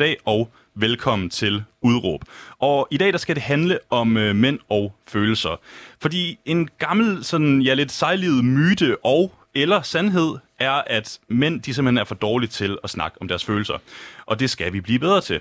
[0.00, 2.24] Goddag og velkommen til Udråb.
[2.58, 5.60] Og i dag der skal det handle om øh, mænd og følelser.
[6.00, 11.74] Fordi en gammel, sådan, ja, lidt sejlivet myte og eller sandhed er, at mænd de
[11.74, 13.78] simpelthen er for dårlige til at snakke om deres følelser.
[14.26, 15.40] Og det skal vi blive bedre til.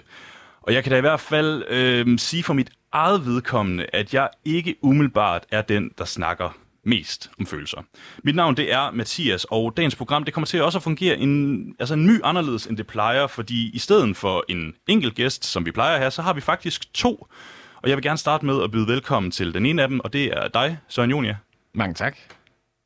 [0.62, 4.30] Og jeg kan da i hvert fald øh, sige for mit eget vedkommende, at jeg
[4.46, 7.78] ikke umiddelbart er den, der snakker mest om følelser.
[8.24, 11.76] Mit navn det er Mathias, og dagens program det kommer til også at fungere en,
[11.80, 15.66] altså en my anderledes, end det plejer, fordi i stedet for en enkelt gæst, som
[15.66, 17.28] vi plejer her, så har vi faktisk to.
[17.76, 20.14] Og jeg vil gerne starte med at byde velkommen til den ene af dem, og
[20.14, 21.36] det er dig, Søren Jonia.
[21.74, 22.18] Mange tak.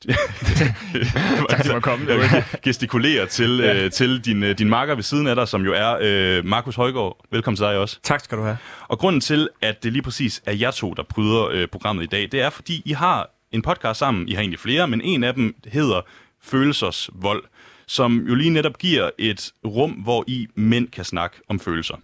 [1.50, 2.12] tak for at komme.
[2.12, 3.84] Jeg gestikulere til, ja.
[3.84, 6.76] øh, til din, øh, din makker ved siden af dig, som jo er øh, Markus
[6.76, 7.26] Højgaard.
[7.32, 8.00] Velkommen til dig også.
[8.04, 8.58] Tak skal du have.
[8.88, 12.08] Og grunden til, at det lige præcis er jer to, der bryder øh, programmet i
[12.08, 14.28] dag, det er, fordi I har en podcast sammen.
[14.28, 16.02] I har egentlig flere, men en af dem hedder
[16.42, 17.44] Følelsers Vold,
[17.88, 21.96] som jo lige netop giver et rum, hvor I mænd kan snakke om følelser.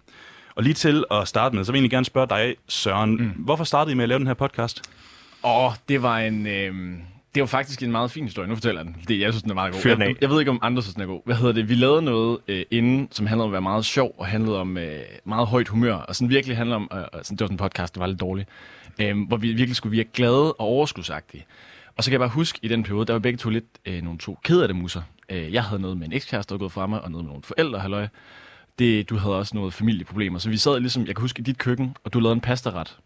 [0.54, 3.28] Og lige til at starte med, så vil jeg egentlig gerne spørge dig, Søren, mm.
[3.36, 4.82] hvorfor startede I med at lave den her podcast?
[5.44, 6.46] Åh, oh, det var en...
[6.46, 6.74] Øh...
[7.34, 8.48] Det var faktisk en meget fin historie.
[8.48, 9.80] Nu fortæller den, fordi jeg synes, den er meget god.
[9.98, 11.20] Jeg, jeg ved ikke, om andre synes, den er god.
[11.24, 11.68] Hvad hedder det?
[11.68, 14.78] Vi lavede noget øh, inden, som handlede om at være meget sjov, og handlede om
[14.78, 16.90] øh, meget højt humør, og sådan virkelig handlede om...
[16.92, 18.46] Øh, sådan, det var sådan en podcast, der var lidt dårlig
[19.00, 21.46] øh, hvor vi virkelig skulle virke glade og overskudsagtige.
[21.96, 24.02] Og så kan jeg bare huske, i den periode, der var begge to lidt øh,
[24.02, 25.02] nogle to ked af det musser.
[25.28, 27.30] Øh, jeg havde noget med en ekskæreste, der var gået fra mig, og noget med
[27.30, 28.08] nogle forældre, halløj.
[28.78, 30.38] Det, du havde også noget familieproblemer.
[30.38, 32.98] Så vi sad ligesom, jeg kan huske, i dit køkken, og du lavede en pastaret.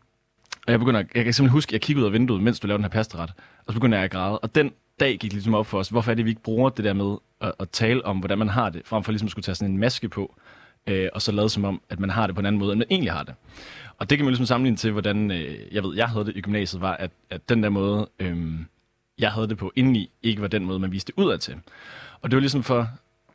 [0.66, 2.66] Og jeg begynder, jeg kan simpelthen huske, at jeg kiggede ud af vinduet, mens du
[2.66, 3.32] lavede den her pastaret.
[3.66, 4.38] Og så begynder jeg at græde.
[4.38, 6.84] Og den dag gik ligesom op for os, hvorfor er det, vi ikke bruger det
[6.84, 9.42] der med at, at tale om, hvordan man har det, frem for ligesom at skulle
[9.42, 10.34] tage sådan en maske på,
[10.86, 12.78] øh, og så lade som om, at man har det på en anden måde, end
[12.78, 13.34] man egentlig har det.
[13.98, 16.40] Og det kan man ligesom sammenligne til, hvordan øh, jeg ved, jeg havde det i
[16.40, 18.52] gymnasiet, var, at, at den der måde, øh,
[19.18, 21.54] jeg havde det på indeni, ikke var den måde, man viste det udad til.
[22.22, 22.88] Og det var ligesom for,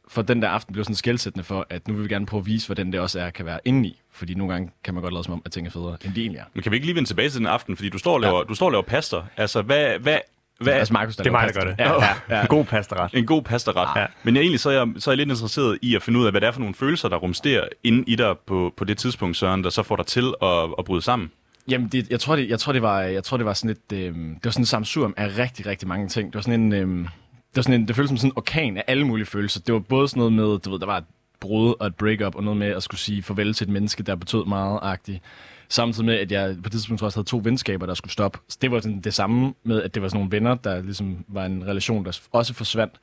[0.09, 2.45] for den der aften blev sådan skældsættende for, at nu vil vi gerne prøve at
[2.45, 4.01] vise, hvordan det også er, kan være indeni.
[4.11, 6.21] Fordi nogle gange kan man godt lade som om, at ting er federe, end de
[6.21, 6.43] egentlig er.
[6.53, 7.75] Men kan vi ikke lige vende tilbage til den aften?
[7.75, 8.43] Fordi du står og laver, ja.
[8.43, 9.17] du står og laver pasta.
[9.37, 10.17] Altså, hvad, hvad,
[10.59, 11.79] hvad, altså Markus, det er mig, der gør det.
[11.79, 12.41] Ja, ja, ja.
[12.41, 13.13] En god pastaret.
[13.13, 14.01] En god pastaret.
[14.01, 14.05] Ja.
[14.23, 16.25] Men jeg, egentlig så er, jeg, så er jeg lidt interesseret i at finde ud
[16.25, 18.97] af, hvad det er for nogle følelser, der rumsterer inde i dig på, på det
[18.97, 21.31] tidspunkt, Søren, der så får dig til at, at bryde sammen.
[21.67, 23.97] Jamen, det, jeg, tror, det, jeg, tror, det var, jeg tror, det var sådan et,
[23.97, 26.27] øh, det var sådan et samsurium af rigtig, rigtig mange ting.
[26.27, 27.07] Det var sådan en, øh,
[27.49, 29.61] det, var sådan en, det føltes som sådan en orkan af alle mulige følelser.
[29.61, 31.03] Det var både sådan noget med, du ved, der var et
[31.39, 34.15] brud og et breakup, og noget med at skulle sige farvel til et menneske, der
[34.15, 35.23] betød meget agtigt.
[35.69, 38.39] Samtidig med, at jeg på det tidspunkt også havde to venskaber, der skulle stoppe.
[38.47, 41.25] Så det var sådan det samme med, at det var sådan nogle venner, der ligesom
[41.27, 42.93] var en relation, der også forsvandt.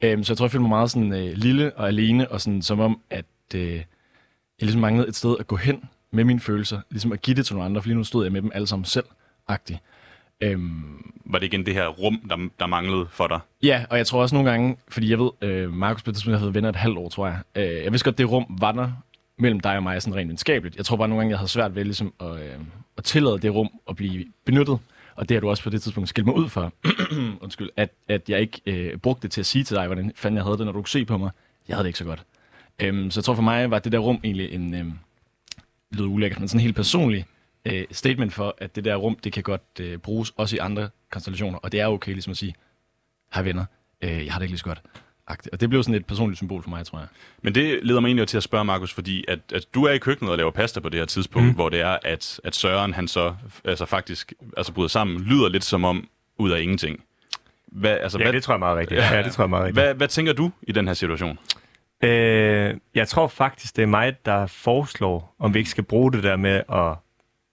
[0.00, 2.62] Øhm, så jeg tror, jeg følte mig meget sådan øh, lille og alene, og sådan
[2.62, 3.24] som om, at
[3.54, 3.84] øh, jeg
[4.58, 6.80] ligesom manglede et sted at gå hen med mine følelser.
[6.90, 8.66] Ligesom at give det til nogle andre, for lige nu stod jeg med dem alle
[8.66, 9.78] sammen selv-agtigt.
[10.40, 13.40] Øhm, var det igen det her rum, der, der manglede for dig?
[13.62, 16.32] Ja, og jeg tror også nogle gange, fordi jeg ved, øh, Markus på det tidspunkt,
[16.32, 17.38] jeg havde venner et halvt år, tror jeg.
[17.54, 18.92] Øh, jeg vidste godt, det rum var der,
[19.38, 20.76] mellem dig og mig sådan rent videnskabeligt.
[20.76, 22.58] Jeg tror bare nogle gange, jeg havde svært ved ligesom at, øh,
[22.96, 24.78] at tillade det rum at blive benyttet.
[25.14, 26.72] Og det har du også på det tidspunkt skilt mig ud for,
[27.44, 30.36] undskyld, at, at jeg ikke øh, brugte det til at sige til dig, hvordan fanden
[30.36, 31.30] jeg havde det, når du kunne se på mig.
[31.68, 32.24] Jeg havde det ikke så godt.
[32.82, 34.86] Øhm, så jeg tror for mig var det der rum egentlig en, øh,
[35.92, 37.26] lyder ulækkert, men sådan helt personlig
[37.66, 40.88] øh, statement for, at det der rum, det kan godt øh, bruges også i andre
[41.10, 41.58] konstellationer.
[41.58, 42.54] Og det er okay ligesom at sige,
[43.34, 43.64] hej venner,
[44.02, 44.82] øh, jeg har det ikke lige så godt.
[45.52, 47.08] Og det blev sådan et personligt symbol for mig, tror jeg.
[47.42, 49.98] Men det leder mig egentlig til at spørge, Markus, fordi at, at du er i
[49.98, 51.54] køkkenet og laver pasta på det her tidspunkt, mm.
[51.54, 53.34] hvor det er, at, at Søren han så
[53.64, 57.04] altså faktisk altså bryder sammen, lyder lidt som om ud af ingenting.
[57.66, 59.00] Hvad, altså, ja, hvad, det tror jeg meget rigtigt.
[59.00, 59.84] Ja, ja det tror jeg meget rigtigt.
[59.84, 61.38] Hvad, hvad tænker du i den her situation?
[62.04, 66.22] Øh, jeg tror faktisk, det er mig, der foreslår, om vi ikke skal bruge det
[66.22, 66.94] der med at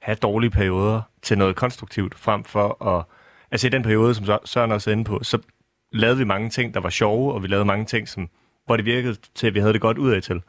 [0.03, 3.05] have dårlige perioder til noget konstruktivt, frem for at...
[3.51, 5.37] Altså i den periode, som Søren også er inde på, så
[5.91, 8.29] lavede vi mange ting, der var sjove, og vi lavede mange ting, som,
[8.65, 10.41] hvor det virkede til, at vi havde det godt udad til.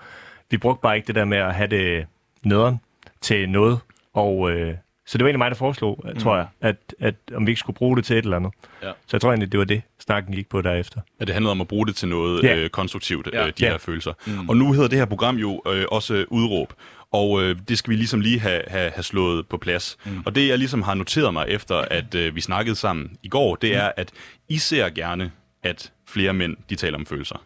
[0.50, 2.06] Vi brugte bare ikke det der med at have det
[2.42, 2.80] nederen
[3.20, 3.78] til noget,
[4.12, 4.74] og øh,
[5.06, 6.20] så det var egentlig mig, der foreslog, mm.
[6.20, 8.52] tror jeg, at, at om vi ikke skulle bruge det til et eller andet.
[8.82, 8.88] Ja.
[8.88, 11.00] Så jeg tror egentlig, det var det, snakken gik på derefter.
[11.20, 12.56] Ja, det handlede om at bruge det til noget ja.
[12.56, 13.46] øh, konstruktivt, ja.
[13.46, 13.70] øh, de ja.
[13.70, 14.12] her følelser.
[14.26, 14.48] Mm.
[14.48, 16.72] Og nu hedder det her program jo øh, også Udråb.
[17.14, 19.96] Og øh, det skal vi ligesom lige have, have, have slået på plads.
[20.04, 20.22] Mm.
[20.26, 23.54] Og det, jeg ligesom har noteret mig efter, at øh, vi snakkede sammen i går,
[23.54, 24.10] det er, at
[24.48, 25.32] I ser gerne,
[25.62, 27.44] at flere mænd, de taler om følelser.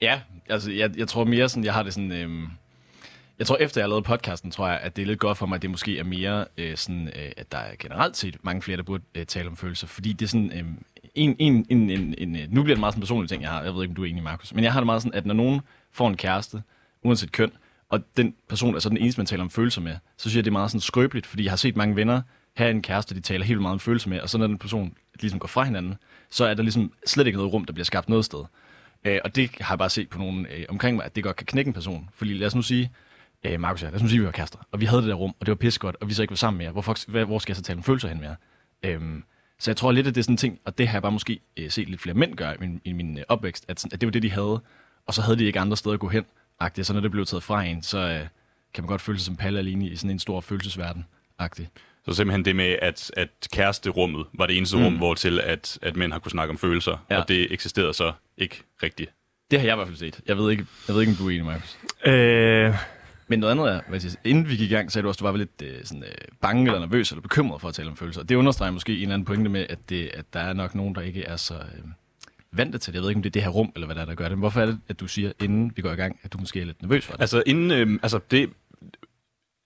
[0.00, 2.12] Ja, altså jeg, jeg tror mere sådan, jeg har det sådan...
[2.12, 2.46] Øhm,
[3.38, 5.56] jeg tror efter jeg lavet podcasten, tror jeg, at det er lidt godt for mig,
[5.56, 8.76] at det måske er mere øh, sådan, øh, at der er generelt set mange flere,
[8.76, 9.86] der burde øh, tale om følelser.
[9.86, 10.52] Fordi det er sådan...
[10.52, 10.64] Øh,
[11.14, 13.62] en, en, en, en, en, nu bliver det meget sådan en personlig ting, jeg har.
[13.62, 14.54] Jeg ved ikke, om du er enig, Markus.
[14.54, 15.60] Men jeg har det meget sådan, at når nogen
[15.92, 16.62] får en kæreste,
[17.04, 17.50] uanset køn,
[17.92, 20.44] og den person er så den eneste, man taler om følelser med, så synes jeg,
[20.44, 22.22] det er meget sådan skrøbeligt, fordi jeg har set mange venner
[22.54, 24.94] have en kæreste, de taler helt meget om følelser med, og så når den person
[25.20, 25.94] ligesom går fra hinanden,
[26.30, 28.44] så er der ligesom slet ikke noget rum, der bliver skabt noget sted.
[29.04, 31.36] Øh, og det har jeg bare set på nogen øh, omkring mig, at det godt
[31.36, 32.08] kan knække en person.
[32.14, 32.92] Fordi lad os nu sige,
[33.44, 35.08] øh, Markus ja, lad os nu sige, at vi var kærester, og vi havde det
[35.08, 36.70] der rum, og det var pissegodt, og vi så ikke var sammen mere.
[36.70, 38.36] Hvorfor, hvor skal jeg så tale om følelser hen mere?
[38.82, 39.24] Øhm,
[39.58, 41.12] så jeg tror lidt, at det er sådan en ting, og det har jeg bare
[41.12, 44.00] måske øh, set lidt flere mænd gøre i min, i min øh, opvækst, at, at
[44.00, 44.60] det var det, de havde,
[45.06, 46.24] og så havde de ikke andre steder at gå hen.
[46.64, 46.86] -agtigt.
[46.86, 48.26] Så når det blev taget fra en, så øh,
[48.74, 51.06] kan man godt føle sig som palle alene i sådan en stor følelsesverden.
[51.42, 51.66] -agtigt.
[52.04, 54.84] Så simpelthen det med, at, at kæresterummet var det eneste mm.
[54.84, 57.20] rum, hvor til at, at mænd har kunne snakke om følelser, ja.
[57.20, 59.10] og det eksisterede så ikke rigtigt.
[59.50, 60.20] Det har jeg i hvert fald set.
[60.26, 61.78] Jeg ved ikke, jeg ved ikke om du er enig, Markus.
[62.06, 62.74] Øh...
[63.28, 65.18] Men noget andet er, hvad jeg siger, inden vi gik i gang, sagde du også,
[65.18, 67.88] at du var lidt øh, sådan, øh, bange eller nervøs eller bekymret for at tale
[67.88, 68.22] om følelser.
[68.22, 70.94] Det understreger måske en eller anden pointe med, at, det, at der er nok nogen,
[70.94, 71.84] der ikke er så øh,
[72.52, 72.94] vant til det.
[72.94, 74.24] Jeg ved ikke, om det er det her rum, eller hvad der, er, der gør
[74.24, 74.38] det.
[74.38, 76.60] Men hvorfor er det, at du siger, inden vi går i gang, at du måske
[76.60, 77.20] er lidt nervøs for det?
[77.20, 78.50] Altså, inden, øh, altså det,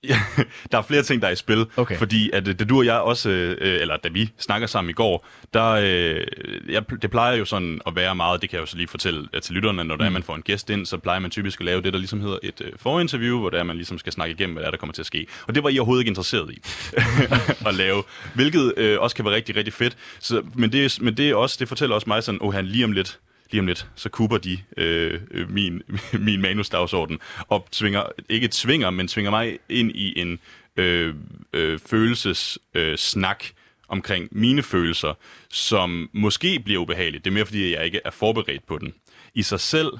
[0.72, 1.66] der er flere ting, der er i spil.
[1.76, 1.96] Okay.
[1.96, 4.92] Fordi at øh, det du og jeg også, øh, eller da vi snakker sammen i
[4.92, 6.26] går, der, øh,
[6.68, 9.28] jeg, det plejer jo sådan at være meget, det kan jeg jo så lige fortælle
[9.42, 9.98] til lytterne, når mm.
[9.98, 11.98] der er, man får en gæst ind, så plejer man typisk at lave det, der
[11.98, 14.70] ligesom hedder et øh, forinterview, hvor der man ligesom skal snakke igennem, hvad der, er,
[14.70, 15.26] der kommer til at ske.
[15.46, 16.62] Og det var I overhovedet ikke interesseret i
[17.68, 18.02] at lave,
[18.34, 19.96] hvilket øh, også kan være rigtig, rigtig fedt.
[20.20, 22.92] Så, men, det, men det, også, det fortæller også mig sådan, åh, han lige om
[22.92, 23.18] lidt,
[23.50, 25.20] lige om lidt, så kuber de øh,
[25.50, 25.82] min,
[26.26, 30.38] min manusdagsorden og tvinger, ikke tvinger, men tvinger mig ind i en
[30.76, 31.14] øh,
[31.52, 33.50] øh, følelsessnak øh,
[33.88, 35.14] omkring mine følelser,
[35.48, 37.24] som måske bliver ubehageligt.
[37.24, 38.94] Det er mere fordi, jeg ikke er forberedt på den.
[39.34, 39.92] I sig selv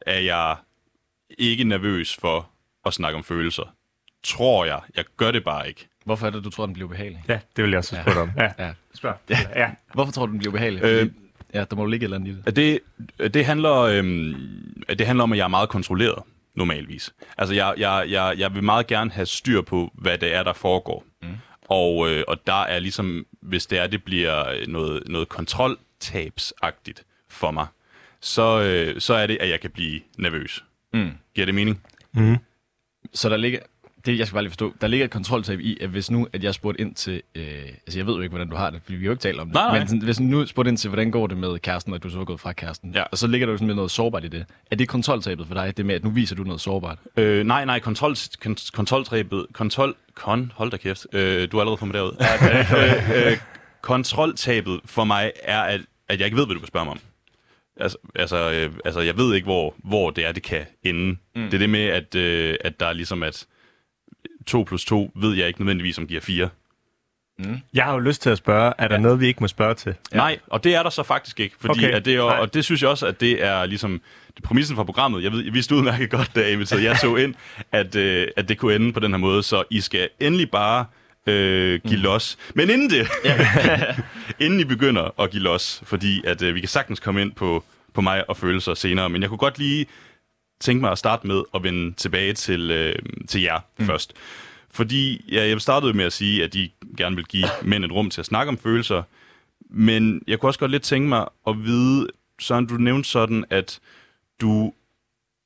[0.00, 0.56] er jeg
[1.38, 2.50] ikke nervøs for
[2.86, 3.74] at snakke om følelser.
[4.22, 4.80] Tror jeg.
[4.96, 5.88] Jeg gør det bare ikke.
[6.04, 7.22] Hvorfor er det, du tror, den bliver ubehagelig?
[7.28, 8.22] Ja, det vil jeg også spørge ja.
[8.22, 8.30] om.
[8.36, 8.66] Ja.
[8.66, 8.72] ja.
[8.94, 9.16] Spørg.
[9.30, 9.38] Ja.
[9.56, 9.70] ja.
[9.94, 10.82] Hvorfor tror du, den bliver ubehagelig?
[10.84, 11.14] Øh, fordi...
[11.54, 12.80] Ja, der må ligge et eller andet i det.
[13.18, 14.34] Det, det, handler, øhm,
[14.88, 16.22] det handler om, at jeg er meget kontrolleret,
[16.54, 17.14] normalvis.
[17.38, 20.52] Altså, jeg, jeg, jeg, jeg vil meget gerne have styr på, hvad det er, der
[20.52, 21.04] foregår.
[21.22, 21.28] Mm.
[21.68, 27.50] Og, øh, og der er ligesom, hvis det er, det bliver noget, noget kontroltabsagtigt for
[27.50, 27.66] mig,
[28.20, 30.64] så, øh, så er det, at jeg kan blive nervøs.
[30.92, 31.10] Mm.
[31.34, 31.82] Giver det mening?
[32.12, 32.36] Mm.
[33.14, 33.58] Så der ligger,
[34.08, 36.44] det, jeg skal bare lige forstå, der ligger et kontroltab i, at hvis nu, at
[36.44, 37.44] jeg spurgte ind til, øh,
[37.86, 39.40] altså jeg ved jo ikke, hvordan du har det, fordi vi har jo ikke talt
[39.40, 39.86] om det, nej, nej.
[39.90, 42.24] men hvis nu spurgte ind til, hvordan går det med kæresten, og du så er
[42.24, 43.02] gået fra kæresten, ja.
[43.02, 44.44] og så ligger der jo sådan noget sårbart i det.
[44.70, 46.98] Er det kontroltabet for dig, det med, at nu viser du noget sårbart?
[47.16, 51.76] Øh, nej, nej, kontrol, kont- kontroltabet, kontrol, kon, hold da kæft, øh, du er allerede
[51.76, 52.12] på mig derud.
[53.26, 53.38] øh, øh,
[53.82, 57.00] kontroltabet for mig er, at, at jeg ikke ved, hvad du vil spørge mig om.
[57.80, 61.16] Altså, altså, øh, altså jeg ved ikke, hvor, hvor det er, det kan ende.
[61.34, 61.44] Mm.
[61.44, 63.46] Det er det med, at, øh, at der er ligesom, at
[64.48, 66.48] 2 plus 2 ved jeg ikke nødvendigvis om giver 4.
[67.38, 67.58] Mm.
[67.74, 69.00] Jeg har jo lyst til at spørge, er der ja.
[69.00, 69.94] noget, vi ikke må spørge til?
[70.12, 70.16] Ja.
[70.16, 71.56] Nej, og det er der så faktisk ikke.
[71.60, 71.94] Fordi okay.
[71.94, 74.00] at det er, og det synes jeg også, at det er ligesom
[74.36, 75.22] det præmissen for programmet.
[75.22, 77.34] Jeg, ved, jeg vidste udmærket godt, da jeg jeg så ind,
[77.72, 79.42] at, øh, at det kunne ende på den her måde.
[79.42, 80.84] Så I skal endelig bare
[81.26, 82.02] øh, give mm.
[82.02, 82.38] los.
[82.54, 83.08] Men inden det,
[84.44, 87.64] inden I begynder at give los, fordi at øh, vi kan sagtens komme ind på,
[87.94, 89.86] på mig og følelser senere, men jeg kunne godt lige
[90.60, 92.94] tænke mig at starte med at vende tilbage til, øh,
[93.28, 93.86] til jer mm.
[93.86, 94.12] først.
[94.70, 98.10] Fordi ja, jeg startede med at sige, at de gerne vil give mænd et rum
[98.10, 99.02] til at snakke om følelser,
[99.70, 102.08] men jeg kunne også godt lidt tænke mig at vide,
[102.40, 103.80] Søren, du nævnte sådan, at
[104.40, 104.72] du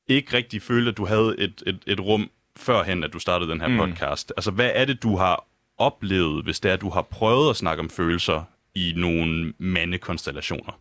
[0.08, 3.60] ikke rigtig følte, at du havde et, et, et rum førhen, at du startede den
[3.60, 3.76] her mm.
[3.76, 4.32] podcast.
[4.36, 5.44] Altså, hvad er det, du har
[5.78, 8.42] oplevet, hvis det er, at du har prøvet at snakke om følelser
[8.74, 10.72] i nogle mandekonstellationer?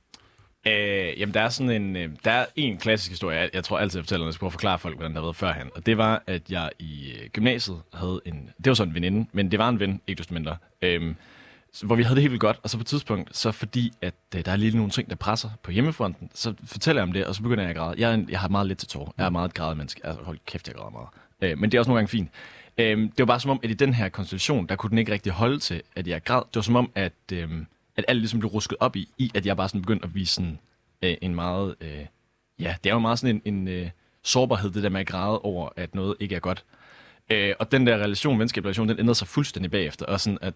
[0.68, 3.78] Øh, jamen, der er sådan en, øh, der er en klassisk historie, jeg, jeg tror
[3.78, 5.70] altid, jeg fortæller, når jeg skal forklare folk, hvordan det har været førhen.
[5.76, 9.30] Og det var, at jeg i øh, gymnasiet havde en, det var sådan en veninde,
[9.32, 11.16] men det var en ven, ikke desto mindre, øh,
[11.84, 12.60] hvor vi havde det helt vildt godt.
[12.64, 15.16] Og så på et tidspunkt, så fordi, at øh, der er lige nogle ting, der
[15.16, 17.96] presser på hjemmefronten, så fortæller jeg om det, og så begynder jeg at græde.
[17.98, 19.14] Jeg, er en, jeg har meget lidt til tår.
[19.18, 20.06] Jeg er meget et menneske.
[20.06, 21.08] Altså, hold kæft, jeg græder meget.
[21.42, 22.30] Øh, men det er også nogle gange fint.
[22.78, 25.12] Øh, det var bare som om, at i den her konstellation, der kunne den ikke
[25.12, 26.42] rigtig holde til, at jeg græd.
[26.48, 27.14] Det var som om, at...
[27.34, 27.50] Øh,
[27.96, 30.34] at alt ligesom blev rusket op i, i at jeg bare sådan begyndte at vise
[30.34, 30.60] sådan,
[31.02, 32.06] øh, en meget, øh,
[32.60, 33.90] ja, det er jo meget sådan en, en øh,
[34.24, 36.64] sårbarhed, det der med at græde over, at noget ikke er godt.
[37.30, 40.54] Øh, og den der relation, venskab relation, den ændrede sig fuldstændig bagefter, og sådan at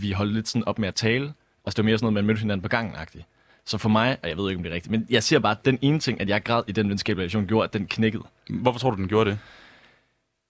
[0.00, 1.32] vi holdt lidt sådan op med at tale,
[1.64, 3.22] og det var mere sådan noget, man mødte hinanden på gangen -agtigt.
[3.64, 5.52] Så for mig, og jeg ved ikke, om det er rigtigt, men jeg ser bare,
[5.52, 8.22] at den ene ting, at jeg græd i den venskab relation, gjorde, at den knækkede.
[8.48, 9.38] Hvorfor tror du, den gjorde det?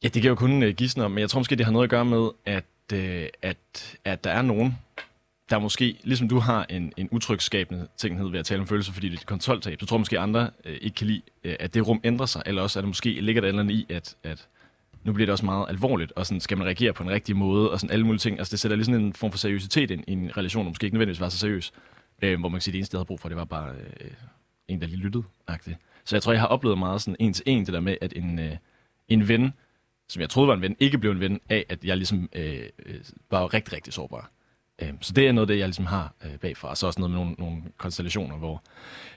[0.02, 1.73] Ja, det kan jeg jo kun uh, gisne om, men jeg tror måske, det har
[1.73, 4.78] noget at gøre med, at, uh, at, at der er nogen,
[5.50, 9.09] der måske, ligesom du har en, en utrygsskabende tinghed ved at tale om følelser, fordi
[9.09, 11.88] det er et kontroltab, så tror måske andre øh, ikke kan lide, øh, at det
[11.88, 14.49] rum ændrer sig, eller også er det måske ligger der eller andet i, at, at
[15.05, 17.71] nu bliver det også meget alvorligt, og sådan skal man reagere på en rigtig måde,
[17.71, 18.38] og sådan alle mulige ting.
[18.38, 20.85] Altså det sætter lige sådan en form for seriøsitet ind i en relation, der måske
[20.85, 21.73] ikke nødvendigvis var så seriøs,
[22.23, 23.75] øh, hvor man kan sige, at det eneste, jeg havde brug for, det var bare
[24.00, 24.11] øh,
[24.69, 25.25] en, der lige lyttede.
[25.50, 25.75] -agtigt.
[26.05, 28.12] Så jeg tror, jeg har oplevet meget sådan en til en, det der med, at
[28.17, 28.57] en, øh,
[29.09, 29.53] en ven,
[30.09, 32.62] som jeg troede var en ven, ikke blev en ven af, at jeg ligesom øh,
[32.87, 33.00] øh
[33.31, 34.31] var rigtig, rigtig sårbar.
[34.83, 36.68] Øh, så det er noget af det, jeg ligesom har øh, bagfra.
[36.68, 38.62] Og så også noget med nogle, nogle konstellationer, hvor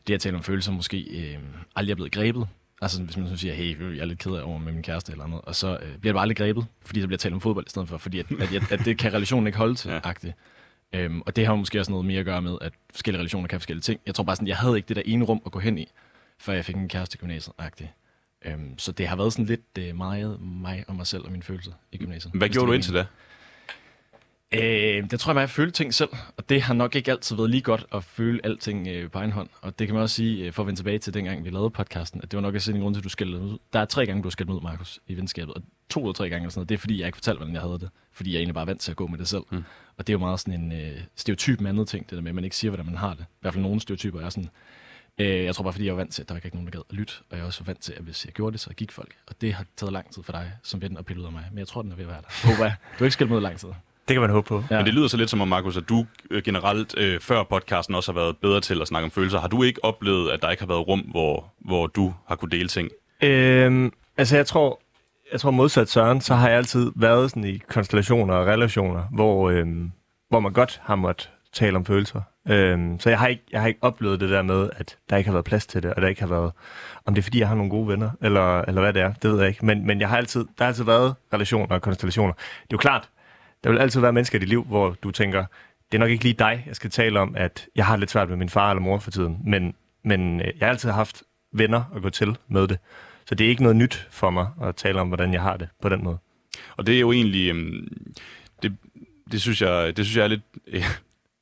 [0.08, 1.38] det at tale om følelser måske øh,
[1.76, 2.48] aldrig er blevet grebet.
[2.82, 5.12] Altså hvis man så siger, hey, jeg er lidt ked af over med min kæreste
[5.12, 7.42] eller noget, og så øh, bliver det bare aldrig grebet, fordi der bliver talt om
[7.42, 9.92] fodbold i stedet for, fordi at, at, at, at det kan relationen ikke holde til,
[9.92, 10.00] ja.
[10.94, 13.60] Øhm, og det har måske også noget mere at gøre med, at forskellige relationer kan
[13.60, 14.00] forskellige ting.
[14.06, 15.88] Jeg tror bare sådan, jeg havde ikke det der ene rum at gå hen i,
[16.40, 17.56] før jeg fik en kæreste i gymnasiet.
[18.46, 21.44] Øhm, så det har været sådan lidt øh, meget mig og mig selv og mine
[21.44, 22.34] følelser i gymnasiet.
[22.34, 23.06] Hvad gjorde du indtil da?
[24.54, 27.36] Øh, det tror jeg bare, jeg følte ting selv, og det har nok ikke altid
[27.36, 29.50] været lige godt at føle alting øh, på egen hånd.
[29.62, 31.70] Og det kan man også sige, øh, for at vende tilbage til dengang, vi lavede
[31.70, 33.58] podcasten, at det var nok også en grund til, at du skældte ud.
[33.74, 36.30] Der er tre gange, du har skældt ud, Markus, i venskabet, og to eller tre
[36.30, 36.70] gange eller sådan noget.
[36.70, 37.90] Det er fordi, jeg ikke fortalte, hvordan jeg havde det.
[38.12, 39.44] Fordi jeg egentlig bare er vant til at gå med det selv.
[39.52, 39.64] Mm.
[39.98, 42.32] Og det er jo meget sådan en øh, stereotyp med andet ting, det der med,
[42.32, 43.22] at man ikke siger, hvordan man har det.
[43.22, 44.50] I hvert fald nogle stereotyper er sådan,
[45.18, 46.72] øh, jeg tror bare, fordi jeg var vant til, at der var ikke nogen, der
[46.72, 47.14] gad at lytte.
[47.30, 49.16] Og jeg er også vant til, at hvis jeg gjorde det, så gik folk.
[49.28, 51.46] Og det har taget lang tid for dig, som ven at pille ud af mig.
[51.52, 52.48] Men jeg tror, den er ved at være der.
[52.48, 52.76] Håber jeg.
[52.94, 53.70] Du har ikke skældt med lang tid.
[54.10, 54.64] Det kan man håbe på.
[54.72, 54.78] Ja.
[54.78, 57.96] Men det lyder så lidt som om, Markus, at du øh, generelt øh, før podcasten
[57.96, 59.40] også har været bedre til at snakke om følelser.
[59.40, 62.52] Har du ikke oplevet, at der ikke har været rum, hvor, hvor du har kunne
[62.52, 62.90] dele ting?
[63.24, 64.82] Øhm, altså jeg tror,
[65.32, 69.50] jeg tror modsat Søren, så har jeg altid været sådan i konstellationer og relationer, hvor,
[69.50, 69.92] øhm,
[70.30, 72.22] hvor man godt har måttet tale om følelser.
[72.50, 75.28] Øhm, så jeg har, ikke, jeg har ikke oplevet det der med, at der ikke
[75.28, 76.52] har været plads til det, og der ikke har været,
[77.06, 79.32] om det er fordi, jeg har nogle gode venner, eller, eller hvad det er, det
[79.32, 79.66] ved jeg ikke.
[79.66, 82.34] Men, men jeg har altid, der har altid været relationer og konstellationer.
[82.34, 83.10] Det er jo klart,
[83.64, 85.46] der vil altid være mennesker i dit liv, hvor du tænker,
[85.92, 88.30] det er nok ikke lige dig, jeg skal tale om, at jeg har lidt svært
[88.30, 89.74] med min far eller mor for tiden, men,
[90.04, 91.24] men øh, jeg har altid haft
[91.54, 92.78] venner at gå til med det.
[93.26, 95.70] Så det er ikke noget nyt for mig at tale om, hvordan jeg har det
[95.82, 96.18] på den måde.
[96.78, 98.14] Og det er jo egentlig, øhm,
[98.64, 98.78] det,
[99.32, 100.84] det, synes jeg, det synes jeg er lidt, øh,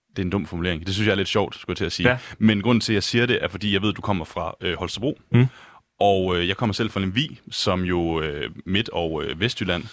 [0.10, 1.92] det er en dum formulering, det synes jeg er lidt sjovt, skulle jeg til at
[1.92, 2.10] sige.
[2.10, 2.18] Ja.
[2.40, 4.56] Men grunden til, at jeg siger det, er fordi, jeg ved, at du kommer fra
[4.62, 5.48] øh, Holstebro, mm.
[6.00, 9.84] og øh, jeg kommer selv fra Lemvi, som jo øh, Midt- og øh, Vestjylland,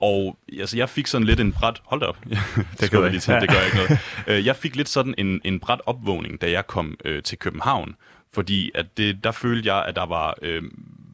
[0.00, 1.82] og altså, jeg fik sådan lidt en bræt...
[1.84, 2.18] Hold da op.
[2.80, 3.98] det, gør jeg lige til, det gør ikke noget.
[4.26, 7.94] Øh, jeg fik lidt sådan en, en bræt opvågning, da jeg kom øh, til København.
[8.32, 10.62] Fordi at det, der følte jeg, at der var øh,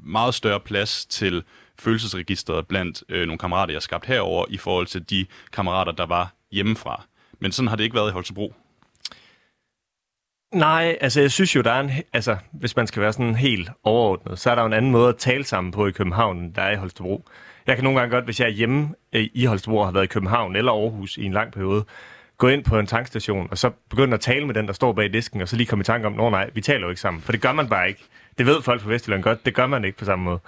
[0.04, 1.42] meget større plads til
[1.78, 6.32] følelsesregisteret blandt øh, nogle kammerater, jeg skabt herover i forhold til de kammerater, der var
[6.52, 7.04] hjemmefra.
[7.38, 8.54] Men sådan har det ikke været i Holstebro.
[10.54, 11.90] Nej, altså jeg synes jo, der er en...
[12.12, 15.08] Altså, hvis man skal være sådan helt overordnet, så er der jo en anden måde
[15.08, 17.24] at tale sammen på i København, der er i Holstebro.
[17.66, 20.04] Jeg kan nogle gange godt, hvis jeg er hjemme øh, i Holstebro og har været
[20.04, 21.84] i København eller Aarhus i en lang periode,
[22.38, 25.12] gå ind på en tankstation, og så begynde at tale med den, der står bag
[25.12, 27.22] disken, og så lige komme i tanke om, nå nej, vi taler jo ikke sammen.
[27.22, 28.04] For det gør man bare ikke.
[28.38, 30.38] Det ved folk fra Vestjylland godt, det gør man ikke på samme måde.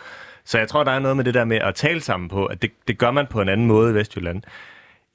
[0.45, 2.63] Så jeg tror, der er noget med det der med at tale sammen på, at
[2.63, 4.43] det, det gør man på en anden måde i Vestjylland.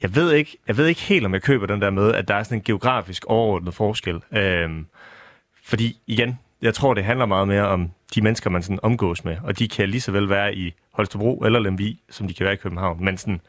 [0.01, 2.35] Jeg ved, ikke, jeg ved ikke helt, om jeg køber den der med, at der
[2.35, 4.21] er sådan en geografisk overordnet forskel.
[4.31, 4.85] Øhm,
[5.63, 9.37] fordi igen, jeg tror, det handler meget mere om de mennesker, man sådan omgås med,
[9.43, 12.53] og de kan lige så vel være i Holstebro eller Lemvi, som de kan være
[12.53, 13.05] i København.
[13.05, 13.41] Men sådan,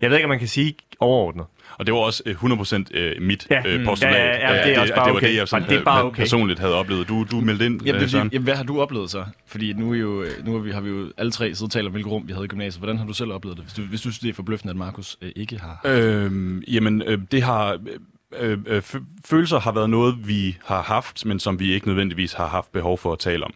[0.00, 1.46] jeg ved ikke, om man kan sige overordnet.
[1.78, 3.62] Og det var også 100% øh, øh, mit ja.
[3.66, 4.14] øh, postulat.
[4.14, 5.28] Ja, ja, ja, det, er også bare det var okay.
[5.28, 6.22] det, jeg sådan, det er bare okay.
[6.22, 7.08] personligt havde oplevet.
[7.08, 9.24] Du, du meldte ind, jamen, det, jamen, hvad har du oplevet så?
[9.46, 11.86] Fordi nu, er jo, nu har vi, har vi jo alle tre siddet og talt
[11.86, 12.80] om, hvilket rum vi havde i gymnasiet.
[12.80, 14.76] Hvordan har du selv oplevet det, hvis du, hvis du synes, det er forbløffende, at
[14.76, 15.80] Markus øh, ikke har?
[15.84, 17.78] Øhm, jamen, øh, det har...
[18.38, 18.82] Øh, øh,
[19.24, 22.98] følelser har været noget, vi har haft, men som vi ikke nødvendigvis har haft behov
[22.98, 23.54] for at tale om.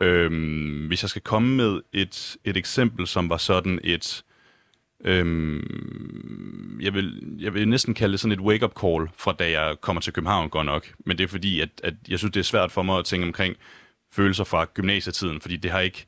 [0.00, 4.24] Øhm, hvis jeg skal komme med et, et eksempel, som var sådan et...
[5.04, 9.76] Øhm, jeg, vil, jeg vil næsten kalde det sådan et wake-up call, fra da jeg
[9.80, 10.92] kommer til København, godt nok.
[11.06, 13.26] Men det er fordi, at, at jeg synes, det er svært for mig at tænke
[13.26, 13.56] omkring
[14.12, 16.06] følelser fra gymnasietiden, fordi det har ikke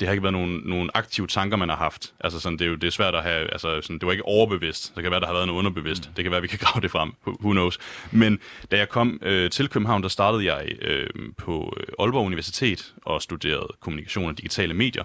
[0.00, 2.14] det har ikke været nogle, nogle aktive tanker, man har haft.
[2.20, 4.24] Altså sådan, det er jo det er svært at have, altså sådan, det var ikke
[4.24, 4.84] overbevidst.
[4.84, 6.08] Så det kan være, der har været noget underbevidst.
[6.08, 6.14] Mm.
[6.14, 7.12] Det kan være, vi kan grave det frem.
[7.26, 7.78] Who knows?
[8.10, 8.38] Men
[8.70, 13.22] da jeg kom øh, til København, der startede jeg øh, på øh, Aalborg Universitet og
[13.22, 15.04] studerede kommunikation og digitale medier.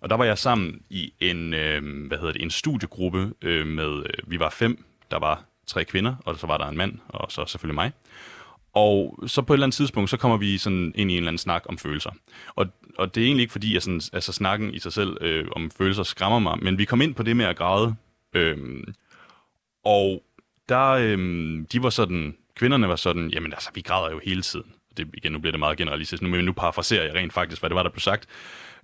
[0.00, 3.98] Og der var jeg sammen i en, øh, hvad hedder det, en studiegruppe øh, med,
[3.98, 7.32] øh, vi var fem, der var tre kvinder, og så var der en mand, og
[7.32, 7.92] så selvfølgelig mig.
[8.74, 11.28] Og så på et eller andet tidspunkt, så kommer vi sådan ind i en eller
[11.28, 12.10] anden snak om følelser.
[12.54, 12.66] Og,
[12.98, 15.70] og det er egentlig ikke fordi, at sådan, altså, snakken i sig selv øh, om
[15.70, 17.94] følelser skræmmer mig, men vi kom ind på det med at græde.
[18.34, 18.56] Øh,
[19.84, 20.22] og
[20.68, 21.18] der, øh,
[21.72, 24.72] de var sådan, kvinderne var sådan, jamen altså, vi græder jo hele tiden.
[24.96, 27.70] det, igen, nu bliver det meget generalistisk, nu, men nu parafraserer jeg rent faktisk, hvad
[27.70, 28.28] det var, der blev sagt.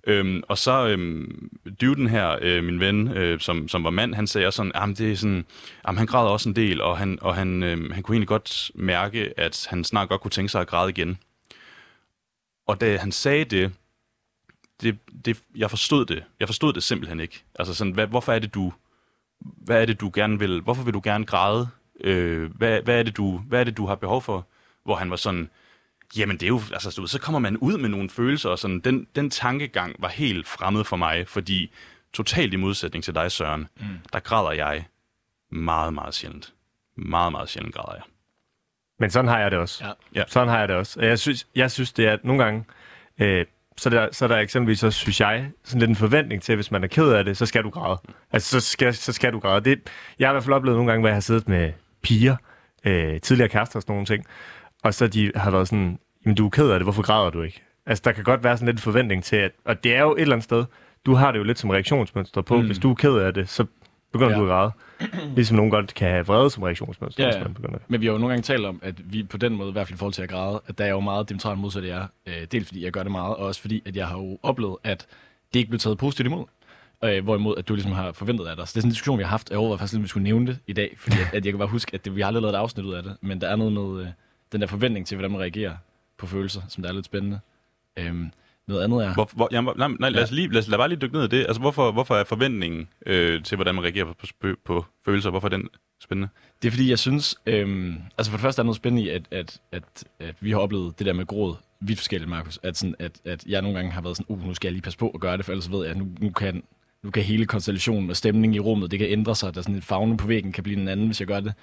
[0.03, 1.49] Øhm, og så øhm,
[1.81, 4.97] Dyvden her, øh, min ven, øh, som, som var mand, han sagde også sådan, at
[4.97, 5.45] det er sådan,
[5.87, 8.71] jamen, han græder også en del, og han, og han, øh, han kunne egentlig godt
[8.75, 11.17] mærke, at han snart godt kunne tænke sig at græde igen.
[12.67, 13.71] Og da han sagde det,
[14.81, 16.23] det, det, jeg forstod det.
[16.39, 17.43] Jeg forstod det simpelthen ikke.
[17.59, 18.73] Altså sådan, hvad, hvorfor er det, du,
[19.39, 21.67] hvad er det, du gerne vil, hvorfor vil du gerne græde?
[22.03, 24.47] Øh, hvad, hvad, er det, du, hvad er det, du har behov for?
[24.83, 25.49] Hvor han var sådan,
[26.17, 29.07] jamen det er jo, altså så kommer man ud med nogle følelser, og sådan, den,
[29.15, 31.71] den tankegang var helt fremmed for mig, fordi
[32.13, 33.85] totalt i modsætning til dig, Søren, mm.
[34.13, 34.85] der græder jeg
[35.51, 36.53] meget, meget sjældent.
[36.95, 38.03] Meget, meget sjældent græder jeg.
[38.99, 39.85] Men sådan har jeg det også.
[39.85, 39.91] Ja.
[40.19, 40.23] ja.
[40.27, 41.01] Sådan har jeg det også.
[41.01, 42.65] Jeg synes, jeg synes det er, at nogle gange,
[43.19, 43.45] øh,
[43.77, 46.71] så, der, så der eksempelvis, så synes jeg, sådan lidt en forventning til, at hvis
[46.71, 47.97] man er ked af det, så skal du græde.
[48.31, 49.61] Altså, så skal, så skal du græde.
[49.61, 49.89] Det,
[50.19, 52.35] jeg har i hvert fald oplevet nogle gange, hvor jeg har siddet med piger,
[52.85, 54.25] øh, tidligere kærester og sådan nogle ting,
[54.83, 57.41] og så de har været sådan, jamen du er ked af det, hvorfor græder du
[57.41, 57.63] ikke?
[57.85, 60.15] Altså, der kan godt være sådan lidt en forventning til, at, og det er jo
[60.15, 60.65] et eller andet sted,
[61.05, 62.65] du har det jo lidt som reaktionsmønster på, mm.
[62.65, 63.65] hvis du er ked af det, så
[64.11, 64.37] begynder ja.
[64.37, 64.71] du at græde.
[65.35, 67.27] Ligesom nogen godt kan have vrede som reaktionsmønster.
[67.27, 67.43] Ja, ja.
[67.43, 67.79] Man begynder.
[67.87, 69.87] Men vi har jo nogle gange talt om, at vi på den måde, i hvert
[69.87, 72.07] fald i forhold til at græde, at der er jo meget diametralt modsat jeg.
[72.27, 74.77] Øh, dels fordi jeg gør det meget, og også fordi, at jeg har jo oplevet,
[74.83, 75.07] at
[75.53, 76.45] det ikke blev taget positivt imod.
[77.03, 78.67] Øh, hvorimod, at du ligesom har forventet af dig.
[78.67, 79.49] Så det er sådan en diskussion, vi har haft.
[79.49, 81.57] Jeg overvejede faktisk, at vi skulle nævne det i dag, fordi at, at jeg kan
[81.57, 83.17] bare huske, at det, vi har aldrig lavet et afsnit ud af det.
[83.21, 84.07] Men der er noget med øh,
[84.51, 85.75] den der forventning til, hvordan man reagerer
[86.17, 87.39] på følelser, som der er lidt spændende.
[87.99, 88.31] Øhm,
[88.67, 89.13] noget andet er...
[89.13, 91.23] Hvor, hvor, jamen, nej, nej, lad, os lige, lad, os, lad bare lige dykke ned
[91.23, 91.45] i det.
[91.45, 95.47] Altså, hvorfor, hvorfor er forventningen øh, til, hvordan man reagerer på, på, på følelser, hvorfor
[95.47, 95.69] er den
[96.01, 96.29] spændende?
[96.61, 97.35] Det er fordi, jeg synes...
[97.45, 100.59] Øhm, altså for det første er noget spændende i, at, at, at, at vi har
[100.59, 102.59] oplevet det der med gråd vidt forskelligt, Markus.
[102.63, 104.81] At, sådan, at, at jeg nogle gange har været sådan, uh, nu skal jeg lige
[104.81, 106.63] passe på at gøre det, for ellers ved jeg, at nu, nu kan
[107.03, 109.53] nu kan hele konstellationen og stemningen i rummet, det kan ændre sig.
[109.53, 111.53] Der er sådan en fagne på væggen kan blive en anden, hvis jeg gør det.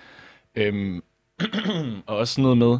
[0.54, 1.02] Øhm,
[2.06, 2.78] og også noget med,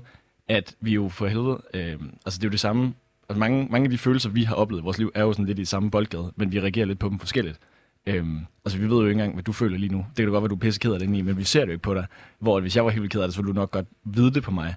[0.49, 2.95] at vi jo for helvede, øh, altså det er jo det samme,
[3.29, 5.47] altså mange, mange af de følelser, vi har oplevet i vores liv, er jo sådan
[5.47, 7.59] lidt i samme boldgade, men vi reagerer lidt på dem forskelligt.
[8.07, 9.99] Øhm, altså, vi ved jo ikke engang, hvad du føler lige nu.
[9.99, 11.61] Det kan da godt være, du er pisse ked af det i, men vi ser
[11.61, 12.07] det jo ikke på dig.
[12.39, 14.35] Hvor hvis jeg var helt vildt ked af det, så ville du nok godt vide
[14.35, 14.75] det på mig.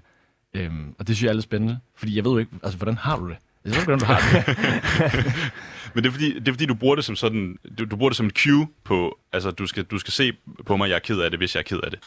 [0.54, 2.96] Øhm, og det synes jeg er lidt spændende, fordi jeg ved jo ikke, altså, hvordan
[2.96, 3.36] har du det?
[3.64, 5.32] Jeg ved ikke, hvordan du har det.
[5.94, 8.10] Men det er, fordi, det er fordi, du bruger det som sådan, du, du bruger
[8.10, 10.32] det som en cue på, altså du skal, du skal se
[10.66, 12.00] på mig, jeg er ked af det, hvis jeg er ked af det.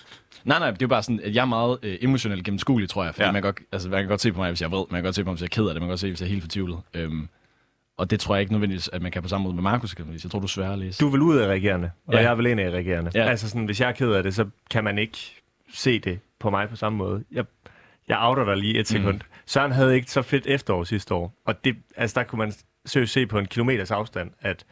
[0.44, 3.04] Nej, nej, det er jo bare sådan, at jeg er meget øh, emotionelt gennemskuelig, tror
[3.04, 3.16] jeg.
[3.16, 3.32] Fordi ja.
[3.32, 4.98] man, kan godt, altså, man kan godt se på mig, hvis jeg er vred, man
[4.98, 6.08] kan godt se på mig, hvis jeg er ked af det, man kan godt se,
[6.08, 6.80] hvis jeg er helt fortvivlet.
[6.94, 7.28] Øhm,
[7.98, 9.96] og det tror jeg ikke nødvendigvis, at man kan på samme måde med Markus.
[10.24, 11.00] Jeg tror, du er svær at læse.
[11.00, 12.20] Du vil ud af reagerende, og ja.
[12.20, 13.12] jeg er vel en af reagerende.
[13.16, 13.24] Ja.
[13.24, 15.42] Altså sådan, hvis jeg er ked af det, så kan man ikke
[15.74, 17.24] se det på mig på samme måde.
[17.32, 17.46] Jeg,
[18.08, 19.16] jeg outer dig lige et sekund.
[19.16, 19.22] Mm.
[19.46, 21.34] Søren havde ikke så fedt efterår sidste år.
[21.46, 22.54] Og det, altså, der kunne man
[22.86, 24.66] seriøst se på en kilometers afstand, at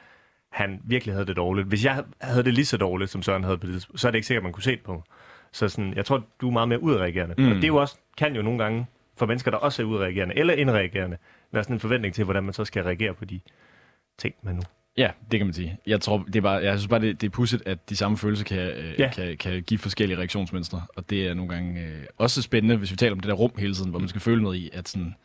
[0.52, 1.68] han virkelig havde det dårligt.
[1.68, 4.18] Hvis jeg havde det lige så dårligt, som Søren havde på det, så er det
[4.18, 5.04] ikke sikkert, at man kunne se det på.
[5.52, 7.36] Så sådan, jeg tror, du er meget mere udreagerende.
[7.38, 7.48] Mm.
[7.48, 8.86] Og det er jo også, kan jo nogle gange
[9.18, 11.18] for mennesker, der også er udreagerende eller indreagerende,
[11.52, 13.40] være sådan en forventning til, hvordan man så skal reagere på de
[14.18, 14.62] ting, man nu
[14.98, 15.78] Ja, det kan man sige.
[15.88, 18.18] Jeg, tror, det er bare, jeg synes bare, det, det er pudsigt, at de samme
[18.18, 19.12] følelser kan, øh, ja.
[19.14, 20.82] kan, kan give forskellige reaktionsmønstre.
[20.96, 23.52] Og det er nogle gange øh, også spændende, hvis vi taler om det der rum
[23.58, 25.16] hele tiden, hvor man skal føle noget i, at, sådan,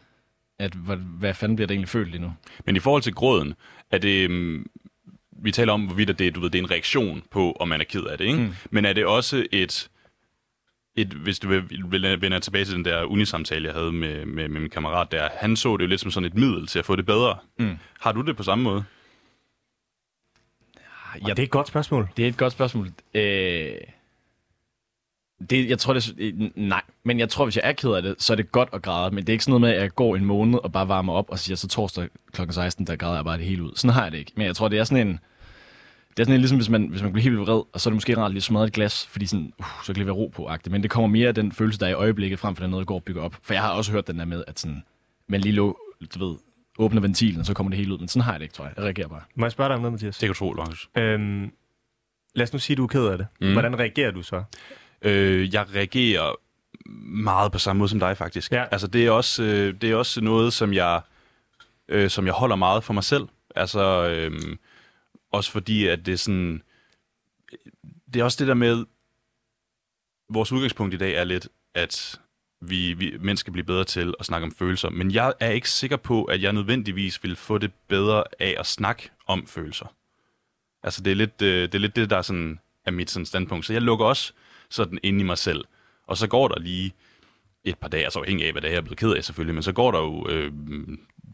[0.58, 2.32] at hvad, hvad fanden bliver det egentlig følt lige nu?
[2.66, 3.54] Men i forhold til gråden,
[3.90, 4.28] er det...
[4.28, 4.66] Um,
[5.42, 7.84] vi taler om, hvorvidt det, du ved, det er en reaktion på, om man er
[7.84, 8.38] ked af det, ikke?
[8.38, 8.54] Mm.
[8.70, 9.90] Men er det også et
[11.00, 14.48] et, hvis du vil, vil vende tilbage til den der unisamtale, jeg havde med, med,
[14.48, 16.84] med min kammerat der, han så det jo lidt som sådan et middel til at
[16.84, 17.36] få det bedre.
[17.58, 17.78] Mm.
[18.00, 18.84] Har du det på samme måde?
[21.26, 22.08] Ja, det er et godt spørgsmål.
[22.16, 22.90] Det er et godt spørgsmål.
[23.14, 23.74] Øh,
[25.50, 28.14] det, jeg tror, det er, nej, men jeg tror, hvis jeg er ked af det,
[28.18, 29.90] så er det godt at græde, men det er ikke sådan noget med, at jeg
[29.90, 32.42] går en måned og bare varmer op og siger, så torsdag kl.
[32.50, 33.72] 16, der græder jeg bare det hele ud.
[33.76, 34.32] Sådan har jeg det ikke.
[34.36, 35.18] Men jeg tror, det er sådan en,
[36.10, 37.90] det er sådan en, ligesom hvis man, hvis man bliver helt vred, og så er
[37.90, 40.32] det måske rart lige smadret et glas, fordi sådan, uh, så kan det være ro
[40.34, 40.70] på -agtigt.
[40.70, 42.82] Men det kommer mere af den følelse, der er i øjeblikket, frem for den noget,
[42.82, 43.36] der går og bygger op.
[43.42, 44.82] For jeg har også hørt den der med, at sådan,
[45.28, 45.78] man lige lå,
[46.14, 46.36] du ved,
[46.78, 47.98] åbner ventilen, og så kommer det hele ud.
[47.98, 48.74] Men sådan har jeg det ikke, tror jeg.
[48.76, 49.22] Jeg reagerer bare.
[49.34, 50.18] Må jeg spørge dig om noget, Mathias?
[50.18, 50.88] Det kan du tro, Lars.
[50.96, 51.52] Øhm,
[52.34, 53.26] lad os nu sige, at du er ked af det.
[53.40, 53.52] Mm.
[53.52, 54.42] Hvordan reagerer du så?
[55.02, 56.34] Øh, jeg reagerer
[57.24, 58.52] meget på samme måde som dig, faktisk.
[58.52, 58.64] Ja.
[58.70, 61.00] Altså, det er også, øh, det er også noget, som jeg,
[61.88, 63.28] øh, som jeg holder meget for mig selv.
[63.56, 64.56] Altså, øh,
[65.32, 66.62] også fordi, at det er sådan...
[68.14, 68.84] Det er også det der med...
[70.30, 72.20] Vores udgangspunkt i dag er lidt, at
[72.60, 74.90] vi, vi mænd skal blive bedre til at snakke om følelser.
[74.90, 78.66] Men jeg er ikke sikker på, at jeg nødvendigvis vil få det bedre af at
[78.66, 79.94] snakke om følelser.
[80.82, 83.66] Altså, det er lidt øh, det, er lidt det der sådan, er mit sådan standpunkt.
[83.66, 84.32] Så jeg lukker også
[84.70, 85.64] sådan ind i mig selv.
[86.06, 86.94] Og så går der lige
[87.64, 89.54] et par dage, altså afhængig af, hvad det er, jeg er blevet ked af selvfølgelig,
[89.54, 90.52] men så går der jo øh,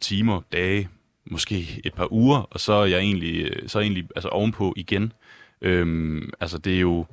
[0.01, 0.89] timer, dage,
[1.27, 4.29] måske et par uger, og så er jeg egentlig, øh, så er jeg egentlig altså
[4.29, 5.13] ovenpå igen.
[5.61, 7.07] Øhm, altså det er jo,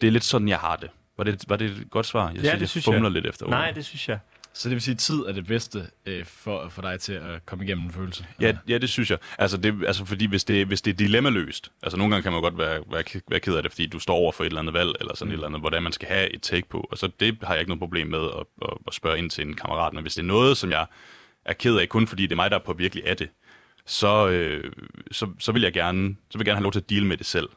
[0.00, 0.90] det er lidt sådan, jeg har det.
[1.18, 2.28] Var det, var det et godt svar?
[2.28, 3.02] Jeg ja, synes, det synes jeg.
[3.02, 3.10] jeg.
[3.10, 4.18] lidt efter Nej, det synes jeg.
[4.52, 7.46] Så det vil sige, at tid er det bedste øh, for, for dig til at
[7.46, 8.26] komme igennem en følelse?
[8.40, 9.18] Ja, ja, det synes jeg.
[9.38, 12.40] Altså, det, altså fordi hvis det, hvis det er dilemmaløst, altså nogle gange kan man
[12.40, 14.74] godt være, være, være ked af det, fordi du står over for et eller andet
[14.74, 15.32] valg, eller sådan mm.
[15.32, 16.88] et eller andet, hvordan man skal have et take på.
[16.90, 19.46] Og så det har jeg ikke noget problem med at, at, at spørge ind til
[19.46, 19.92] en kammerat.
[19.92, 20.86] Men hvis det er noget, som jeg
[21.44, 23.28] er ked af, kun fordi det er mig, der er på virkelig af det,
[23.86, 24.72] så, øh,
[25.12, 27.16] så, så vil jeg gerne, så vil jeg gerne have lov til at deal med
[27.16, 27.48] det selv.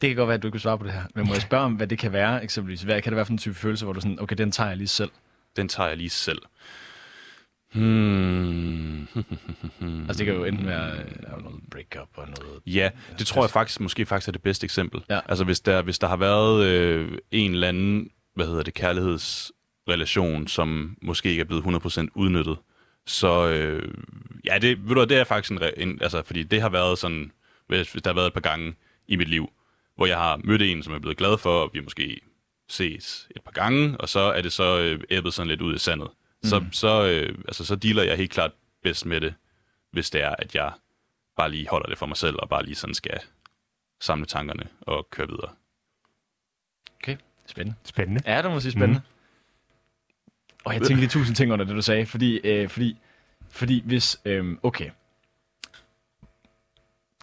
[0.00, 1.02] Det kan godt være, at du ikke kan svare på det her.
[1.14, 2.82] Men må jeg spørge om, hvad det kan være eksempelvis?
[2.82, 4.76] Hvad kan det være for en type følelse, hvor du sådan, okay, den tager jeg
[4.76, 5.10] lige selv?
[5.56, 6.38] Den tager jeg lige selv.
[7.74, 9.00] Hmm.
[10.08, 12.60] altså det kan jo enten være øh, noget breakup og noget...
[12.66, 15.02] Ja, det tror jeg faktisk måske faktisk er det bedste eksempel.
[15.10, 15.20] Ja.
[15.28, 20.48] Altså hvis der, hvis der har været øh, en eller anden, hvad hedder det, kærlighedsrelation,
[20.48, 22.56] som måske ikke er blevet 100% udnyttet,
[23.06, 23.94] så øh,
[24.44, 27.32] ja, det, ved du, det er faktisk en, en, altså fordi det har været sådan,
[27.68, 28.74] hvis, hvis der har været et par gange
[29.08, 29.50] i mit liv,
[30.00, 32.20] hvor jeg har mødt en, som er blevet glad for, og vi måske
[32.68, 35.78] ses et par gange, og så er det så øh, æbbet sådan lidt ud i
[35.78, 36.08] sandet.
[36.42, 36.48] Mm.
[36.48, 39.34] Så, så, øh, altså, så dealer jeg helt klart bedst med det,
[39.90, 40.72] hvis det er, at jeg
[41.36, 43.20] bare lige holder det for mig selv, og bare lige sådan skal
[44.00, 45.50] samle tankerne og køre videre.
[47.02, 47.78] Okay, spændende.
[47.84, 48.22] Spændende.
[48.26, 49.00] Ja, det må sige spændende.
[49.00, 50.54] Mm.
[50.64, 52.98] Og jeg tænkte lige tusind ting under det, du sagde, fordi, øh, fordi,
[53.50, 54.90] fordi hvis, øh, okay,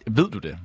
[0.07, 0.59] ved du det?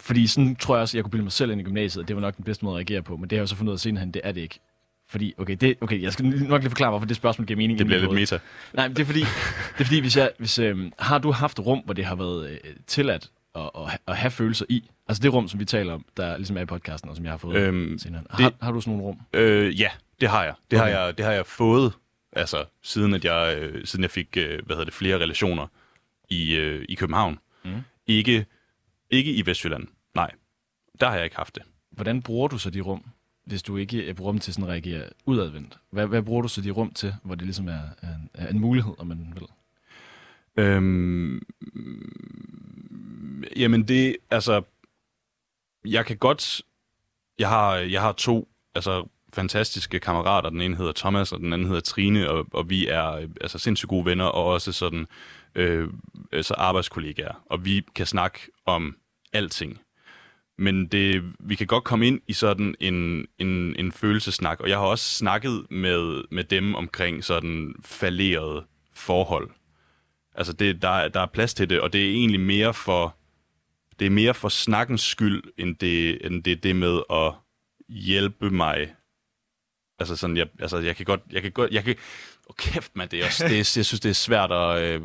[0.00, 2.08] Fordi sådan tror jeg også, at jeg kunne bilde mig selv ind i gymnasiet, og
[2.08, 3.70] det var nok den bedste måde at reagere på, men det har jeg så fundet
[3.70, 4.60] ud af senere hen, det er det ikke.
[5.08, 7.78] Fordi, okay, det, okay, jeg skal nok lige forklare, hvorfor det spørgsmål giver mening.
[7.78, 8.38] Det bliver lidt meta.
[8.72, 9.20] Nej, men det er fordi,
[9.74, 12.50] det er fordi hvis jeg, hvis, øh, har du haft rum, hvor det har været
[12.50, 14.90] øh, tilladt at, at, at, have følelser i?
[15.08, 17.32] Altså det rum, som vi taler om, der ligesom er i podcasten, og som jeg
[17.32, 18.22] har fået øhm, senere.
[18.30, 19.20] Har, det, har du sådan nogle rum?
[19.32, 19.88] Øh, ja,
[20.20, 20.54] det har jeg.
[20.70, 20.92] Det, okay.
[20.92, 21.18] har jeg.
[21.18, 21.92] det har jeg fået,
[22.32, 25.66] altså siden, at jeg, øh, siden jeg fik øh, hvad hedder det, flere relationer
[26.28, 27.38] i, øh, i København.
[27.64, 27.70] Mm.
[28.06, 28.46] Ikke,
[29.10, 29.88] ikke i Vestjylland.
[30.14, 30.30] Nej,
[31.00, 31.62] der har jeg ikke haft det.
[31.90, 33.04] Hvordan bruger du så de rum,
[33.44, 35.78] hvis du ikke bruger dem til sådan at reagere udadvendt?
[35.90, 38.58] Hvad, hvad bruger du så de rum til, hvor det ligesom er, en, er en
[38.58, 39.46] mulighed, om man vil?
[40.56, 41.42] Øhm,
[43.56, 44.62] jamen det, altså,
[45.84, 46.62] jeg kan godt,
[47.38, 50.50] jeg har, jeg har to, altså fantastiske kammerater.
[50.50, 53.88] Den ene hedder Thomas, og den anden hedder Trine, og, og vi er altså sindssygt
[53.88, 55.06] gode venner, og også sådan
[55.54, 55.88] øh,
[56.32, 57.42] altså arbejdskollegaer.
[57.46, 58.96] Og vi kan snakke om
[59.32, 59.80] alting
[60.60, 64.78] men det, vi kan godt komme ind i sådan en, en, en følelsesnak, og jeg
[64.78, 68.64] har også snakket med, med dem omkring sådan falderede
[68.94, 69.50] forhold.
[70.34, 73.16] Altså, det, der, der er plads til det, og det er egentlig mere for,
[73.98, 77.32] det er mere for snakkens skyld, end det, end det, det med at
[77.88, 78.94] hjælpe mig.
[79.98, 81.96] Altså sådan, jeg, altså, jeg kan godt, jeg kan godt, jeg kan,
[82.46, 85.02] oh, kæft man, det er også, det jeg synes, det er svært at, øh,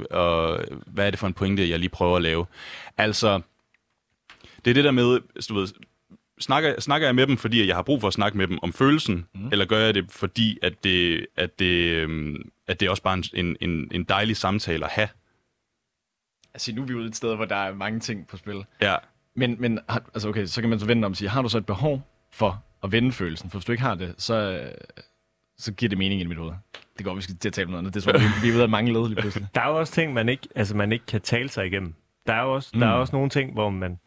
[0.88, 2.46] hvad er det for en pointe, jeg lige prøver at lave.
[2.98, 3.42] Altså,
[4.66, 5.68] det er det der med, du ved,
[6.40, 8.74] snakker, snakker jeg med dem, fordi jeg har brug for at snakke med dem om
[8.74, 9.50] følelsen, mm.
[9.52, 13.24] eller gør jeg det, fordi at det, at det, øhm, at det er også bare
[13.34, 15.08] en, en, en dejlig samtale at have?
[16.54, 18.66] Altså, nu er vi ude et sted, hvor der er mange ting på spil.
[18.82, 18.96] Ja.
[19.36, 21.58] Men, men altså, okay, så kan man så vende om og sige, har du så
[21.58, 23.50] et behov for at vende følelsen?
[23.50, 24.68] For hvis du ikke har det, så,
[25.58, 26.54] så giver det mening i mit hoved.
[26.98, 27.94] Det går, vi skal til at tale om noget andet.
[27.94, 29.48] Det tror jeg, vi, vi er ude af mange led lige pludselig.
[29.56, 31.96] Der er jo også ting, man ikke, altså, man ikke kan tale sig igennem.
[32.28, 32.80] Der er jo også, mm.
[32.80, 33.00] der er mm.
[33.00, 34.00] også nogle ting, hvor man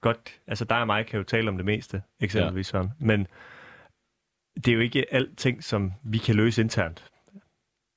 [0.00, 2.78] godt, altså dig og mig kan jo tale om det meste, eksempelvis ja.
[2.78, 2.90] sådan.
[2.98, 3.26] Men
[4.54, 7.04] det er jo ikke alting, som vi kan løse internt.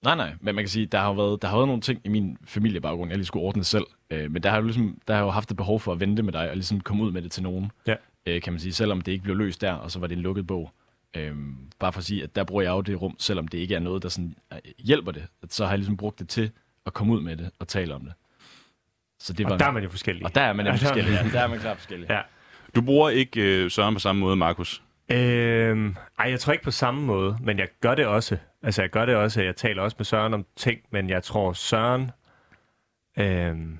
[0.03, 2.01] Nej, nej, men man kan sige, der har jo været, der har været nogle ting
[2.03, 3.85] i min familiebaggrund, jeg lige skulle ordne selv.
[4.09, 6.23] Øh, men der har, jo ligesom, der har jo haft et behov for at vente
[6.23, 7.71] med dig, og ligesom komme ud med det til nogen.
[7.87, 7.95] Ja.
[8.25, 10.21] Øh, kan man sige, selvom det ikke blev løst der, og så var det en
[10.21, 10.71] lukket bog.
[11.15, 11.35] Øh,
[11.79, 13.79] bare for at sige, at der bruger jeg jo det rum, selvom det ikke er
[13.79, 15.27] noget, der sådan øh, hjælper det.
[15.43, 16.51] At så har jeg ligesom brugt det til
[16.85, 18.13] at komme ud med det og tale om det.
[19.23, 20.25] Så det var og der er man jo forskellig.
[20.25, 21.29] Og der er man jo ja, forskellig, ja.
[21.31, 22.09] Der er man klart forskellig.
[22.09, 22.21] Ja.
[22.75, 24.83] Du bruger ikke øh, Søren på samme måde, Markus?
[25.12, 28.38] Øhm, ej, jeg tror ikke på samme måde, men jeg gør det også.
[28.63, 29.41] Altså, jeg gør det også.
[29.41, 32.12] Jeg taler også med Søren om ting, men jeg tror, Søren...
[33.19, 33.79] Øhm,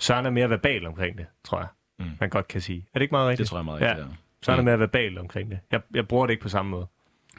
[0.00, 1.68] Søren er mere verbal omkring det, tror jeg.
[1.98, 2.10] Mm.
[2.20, 2.86] Man godt kan sige.
[2.94, 3.38] Er det ikke meget rigtigt?
[3.38, 4.04] Det tror jeg meget rigtigt, ja.
[4.04, 4.16] ja.
[4.42, 4.66] Søren mm.
[4.66, 5.58] er mere verbal omkring det.
[5.72, 6.86] Jeg, jeg bruger det ikke på samme måde.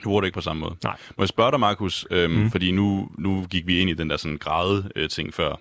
[0.04, 0.76] Du bruger det ikke på samme måde?
[0.84, 0.98] Nej.
[1.18, 2.52] Må jeg spørge dig, Markus, øhm, mm.
[2.52, 5.56] fordi nu, nu gik vi ind i den der sådan grade øh, ting før.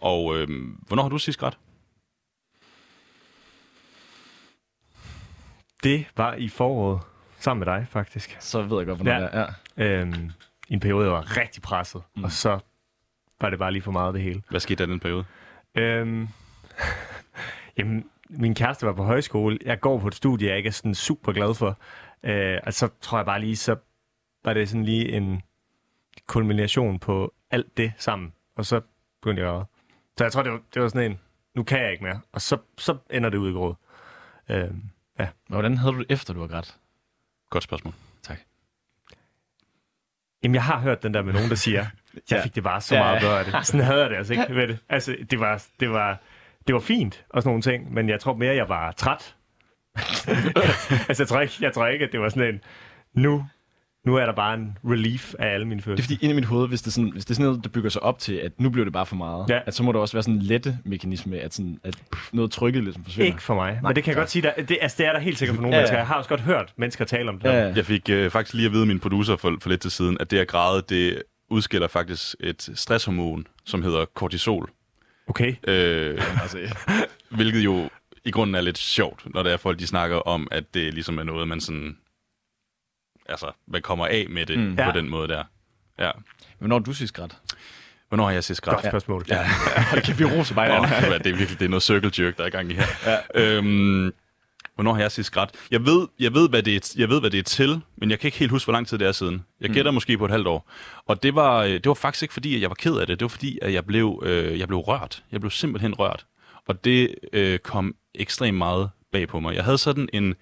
[0.00, 0.48] Og øh,
[0.86, 1.58] hvornår har du sidst grædt?
[5.82, 7.00] Det var i foråret,
[7.38, 8.36] sammen med dig faktisk.
[8.40, 9.20] Så ved jeg godt, hvornår ja.
[9.20, 9.52] det er.
[9.76, 10.00] Ja.
[10.00, 10.30] Øhm,
[10.68, 12.24] I en periode, jeg var rigtig presset, mm.
[12.24, 12.58] og så
[13.40, 14.42] var det bare lige for meget det hele.
[14.50, 15.24] Hvad skete der i den periode?
[15.74, 16.28] Øhm,
[17.78, 19.58] jamen, min kæreste var på højskole.
[19.64, 21.78] Jeg går på et studie, jeg ikke er sådan super glad for.
[22.22, 23.76] Øh, og så tror jeg bare lige, så
[24.44, 25.42] var det sådan lige en
[26.26, 28.32] kulmination på alt det sammen.
[28.56, 28.80] Og så
[29.22, 29.66] begyndte jeg at
[30.18, 31.20] så jeg tror, det var, det var sådan en,
[31.54, 32.20] nu kan jeg ikke mere.
[32.32, 33.74] Og så, så ender det ud i gråd.
[34.48, 34.82] Øhm,
[35.18, 35.28] ja.
[35.48, 36.76] Hvordan havde du det efter, du var grædt?
[37.50, 37.94] Godt spørgsmål.
[38.22, 38.38] Tak.
[40.42, 41.86] Jamen, jeg har hørt den der med nogen, der siger,
[42.30, 43.66] jeg fik det bare så meget bedre af det.
[43.66, 44.78] Sådan havde jeg det altså ikke ved det.
[44.88, 46.20] Altså, det var, det var,
[46.66, 49.36] det var fint og sådan nogle ting, men jeg tror mere, jeg var træt.
[51.08, 52.60] altså, jeg tror, ikke, jeg tror ikke, at det var sådan en,
[53.12, 53.46] nu
[54.06, 56.06] nu er der bare en relief af alle mine følelser.
[56.06, 57.46] Det er fordi, inde i mit hoved, hvis det, er sådan, hvis det er sådan
[57.46, 59.60] noget, der bygger sig op til, at nu bliver det bare for meget, ja.
[59.66, 61.94] at så må der også være sådan en lette mekanisme, at, sådan, at
[62.32, 63.26] noget trykket ligesom forsvinder.
[63.26, 65.12] Ikke for mig, Nej, men det kan jeg godt sige, der, det, altså, det er
[65.12, 65.96] der helt sikkert for nogle ja, mennesker.
[65.96, 67.48] Jeg har også godt hørt mennesker tale om det.
[67.48, 67.72] Ja, ja.
[67.76, 70.30] Jeg fik øh, faktisk lige at vide min producer for, for lidt til siden, at
[70.30, 74.70] det at græde, det udskiller faktisk et stresshormon, som hedder kortisol.
[75.28, 75.54] Okay.
[75.68, 76.58] Øh, altså,
[77.30, 77.88] hvilket jo
[78.24, 81.18] i grunden er lidt sjovt, når der er folk, de snakker om, at det ligesom
[81.18, 81.96] er noget, man sådan
[83.28, 84.76] altså, man kommer af med det mm.
[84.76, 84.92] på ja.
[84.92, 85.44] den måde der.
[85.98, 86.10] Ja.
[86.58, 87.36] Hvornår du sidst grædt?
[88.08, 88.76] Hvornår har jeg sidst grædt?
[88.76, 89.24] Godt spørgsmål.
[89.28, 89.36] Ja.
[89.94, 90.00] ja.
[90.00, 90.80] kan vi rose bare.
[90.80, 92.86] Oh, det er virkelig det er noget circle jerk, der er i gang i her.
[93.06, 93.56] Ja.
[93.56, 94.12] Øhm,
[94.74, 95.50] hvornår har jeg sidst grædt?
[95.70, 98.18] Jeg ved, jeg, ved, hvad det er, jeg ved, hvad det er til, men jeg
[98.18, 99.44] kan ikke helt huske, hvor lang tid det er siden.
[99.60, 99.94] Jeg gætter mm.
[99.94, 100.70] måske på et halvt år.
[101.06, 103.20] Og det var, øh, det var faktisk ikke fordi, at jeg var ked af det.
[103.20, 105.22] Det var fordi, at jeg blev, øh, jeg blev rørt.
[105.32, 106.26] Jeg blev simpelthen rørt.
[106.66, 109.54] Og det øh, kom ekstremt meget bag på mig.
[109.54, 110.34] Jeg havde sådan en, jeg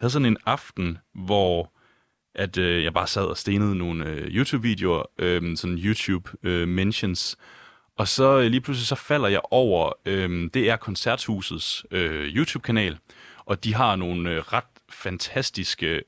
[0.00, 1.72] havde sådan en aften, hvor
[2.34, 7.46] at øh, jeg bare sad og stenede nogle øh, YouTube-videoer, øh, sådan YouTube-mentions, øh,
[7.96, 12.98] og så øh, lige pludselig så falder jeg over, øh, det er Koncerthusets øh, YouTube-kanal,
[13.44, 16.02] og de har nogle øh, ret fantastiske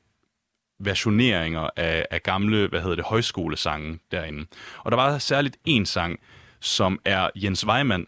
[0.78, 4.46] versioneringer af, af gamle, hvad hedder det, højskolesange derinde.
[4.78, 6.20] Og der var særligt en sang,
[6.61, 8.06] som er Jens Weimann,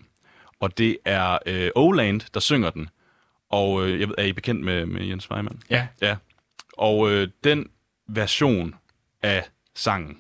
[0.61, 2.89] og det er øh, Oland, der synger den.
[3.51, 5.63] Og øh, er I bekendt med, med Jens Weimann?
[5.71, 5.87] Ja.
[6.03, 6.17] Ja.
[6.73, 7.69] Og øh, den
[8.09, 8.75] version
[9.23, 10.19] af sangen,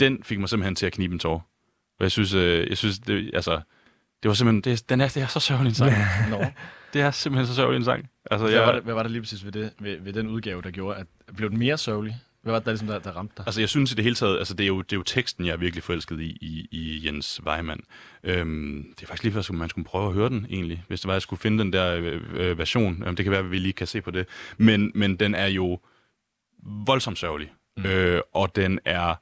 [0.00, 1.50] den fik mig simpelthen til at knibe en tår.
[1.98, 3.60] Og jeg synes, øh, jeg synes det, altså,
[4.22, 5.92] det var simpelthen, det, den er, det er så sørgelig en sang.
[6.30, 6.44] no.
[6.92, 8.10] Det er simpelthen så sørgelig en sang.
[8.30, 10.28] Altså, hvad, jeg, var det, hvad var det lige præcis ved, det, ved, ved den
[10.28, 12.16] udgave, der gjorde, at blev den mere sørgelig?
[12.42, 13.46] Hvad var det, der, ligesom, der, der ramte dig?
[13.46, 15.46] Altså, jeg synes i det hele taget, altså, det er jo, det er jo teksten,
[15.46, 17.80] jeg er virkelig forelsket i, i, i Jens Weimann.
[18.24, 21.06] Øhm, det er faktisk lige før, man skulle prøve at høre den, egentlig, hvis det
[21.06, 23.02] var, at jeg skulle finde den der øh, øh, version.
[23.06, 24.26] Øhm, det kan være, at vi lige kan se på det.
[24.58, 25.78] Men, men den er jo
[26.86, 27.52] voldsomt sørgelig.
[27.76, 27.86] Mm.
[27.86, 29.14] Øh, og den er...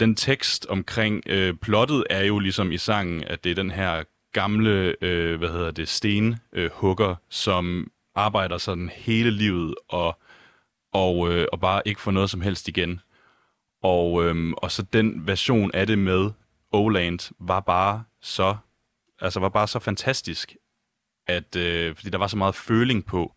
[0.00, 4.04] Den tekst omkring øh, plottet er jo ligesom i sangen, at det er den her
[4.32, 10.18] gamle, øh, hvad hedder det, stenhugger, øh, som arbejder sådan hele livet og,
[10.92, 13.00] og, øh, og bare ikke får noget som helst igen.
[13.82, 16.30] Og, øh, og så den version af det med
[16.72, 18.56] Oland var bare så,
[19.20, 20.56] altså var bare så fantastisk,
[21.26, 23.34] at øh, fordi der var så meget føling på,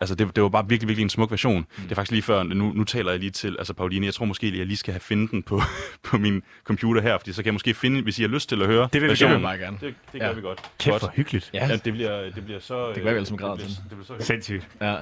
[0.00, 1.58] altså det, det var bare virkelig, virkelig en smuk version.
[1.58, 1.82] Mm.
[1.82, 4.24] Det er faktisk lige før, nu, nu taler jeg lige til, altså Pauline, jeg tror
[4.24, 5.60] måske, at jeg lige skal have finde den på,
[6.08, 8.62] på min computer her, fordi så kan jeg måske finde, hvis I har lyst til
[8.62, 9.78] at høre Det vil vi meget gerne.
[9.80, 10.32] Det, det gør ja.
[10.32, 10.60] vi godt.
[10.78, 11.50] Kæft for hyggeligt.
[11.54, 11.66] Ja.
[11.66, 11.76] ja.
[11.76, 12.92] det, bliver, det bliver så...
[12.92, 13.68] Det gør vi altså som græd til.
[13.68, 14.68] Det bliver så Sindssygt.
[14.80, 14.96] Ja.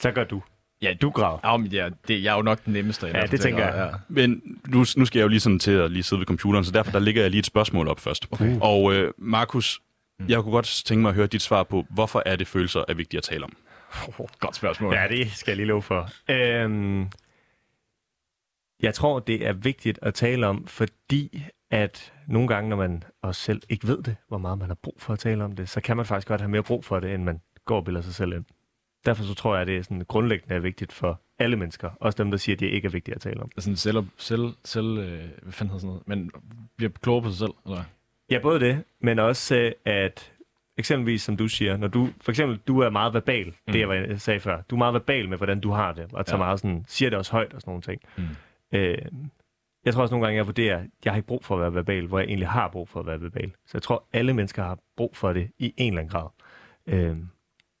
[0.00, 0.42] Så gør du.
[0.82, 1.38] Ja, du græder.
[1.44, 3.06] Ja, men ja, det, jeg er jo nok den nemmeste.
[3.06, 3.90] Ja, det tænker jeg.
[3.92, 3.98] Ja.
[4.08, 6.72] Men nu, nu skal jeg jo lige sådan til at lige sidde ved computeren, så
[6.72, 8.26] derfor der ligger jeg lige et spørgsmål op først.
[8.30, 8.56] Okay.
[8.60, 9.80] Og øh, Markus,
[10.18, 10.26] mm.
[10.28, 12.94] jeg kunne godt tænke mig at høre dit svar på, hvorfor er det følelser er
[12.94, 13.52] vigtigt at tale om?
[14.08, 14.94] Oh, godt spørgsmål.
[14.94, 16.08] Ja, det skal jeg lige love for.
[16.30, 17.10] Øhm,
[18.82, 23.40] jeg tror, det er vigtigt at tale om, fordi at nogle gange, når man også
[23.40, 25.80] selv ikke ved det, hvor meget man har brug for at tale om det, så
[25.80, 28.14] kan man faktisk godt have mere brug for det, end man går og bilder sig
[28.14, 28.44] selv ind.
[29.06, 31.90] Derfor så tror jeg, at det er sådan grundlæggende er vigtigt for alle mennesker.
[32.00, 33.50] Også dem, der siger, at det ikke er vigtigt at tale om.
[33.56, 36.08] Altså selv, selv, selv øh, hvad fanden hedder sådan noget?
[36.08, 36.30] Man
[36.76, 37.84] bliver klogere på sig selv, eller
[38.30, 40.31] Ja, både det, men også øh, at
[40.78, 43.72] eksempelvis, som du siger, når du, for eksempel, du er meget verbal, mm.
[43.72, 46.26] det jeg, jeg sagde før, du er meget verbal med, hvordan du har det, og
[46.26, 46.44] tager ja.
[46.44, 48.02] meget sådan, siger det også højt og sådan nogle ting.
[48.16, 48.78] Mm.
[48.78, 48.98] Øh,
[49.84, 51.74] jeg tror også nogle gange, jeg vurderer, at jeg har ikke brug for at være
[51.74, 53.50] verbal, hvor jeg egentlig har brug for at være verbal.
[53.66, 56.28] Så jeg tror, alle mennesker har brug for det i en eller anden grad.
[56.86, 57.16] Øh,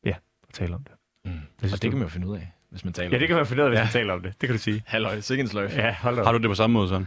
[0.04, 0.14] ja,
[0.48, 0.92] at tale om det.
[1.24, 1.40] Mm.
[1.60, 3.36] det og det kan man jo finde ud af, hvis man taler Ja, det kan
[3.36, 3.84] man finde ud af, hvis ja.
[3.84, 4.40] man taler om det.
[4.40, 4.82] Det kan du sige.
[4.86, 5.76] Halløj, sikkert sløjf.
[5.76, 7.06] Ja, hold Har du det på samme måde sådan?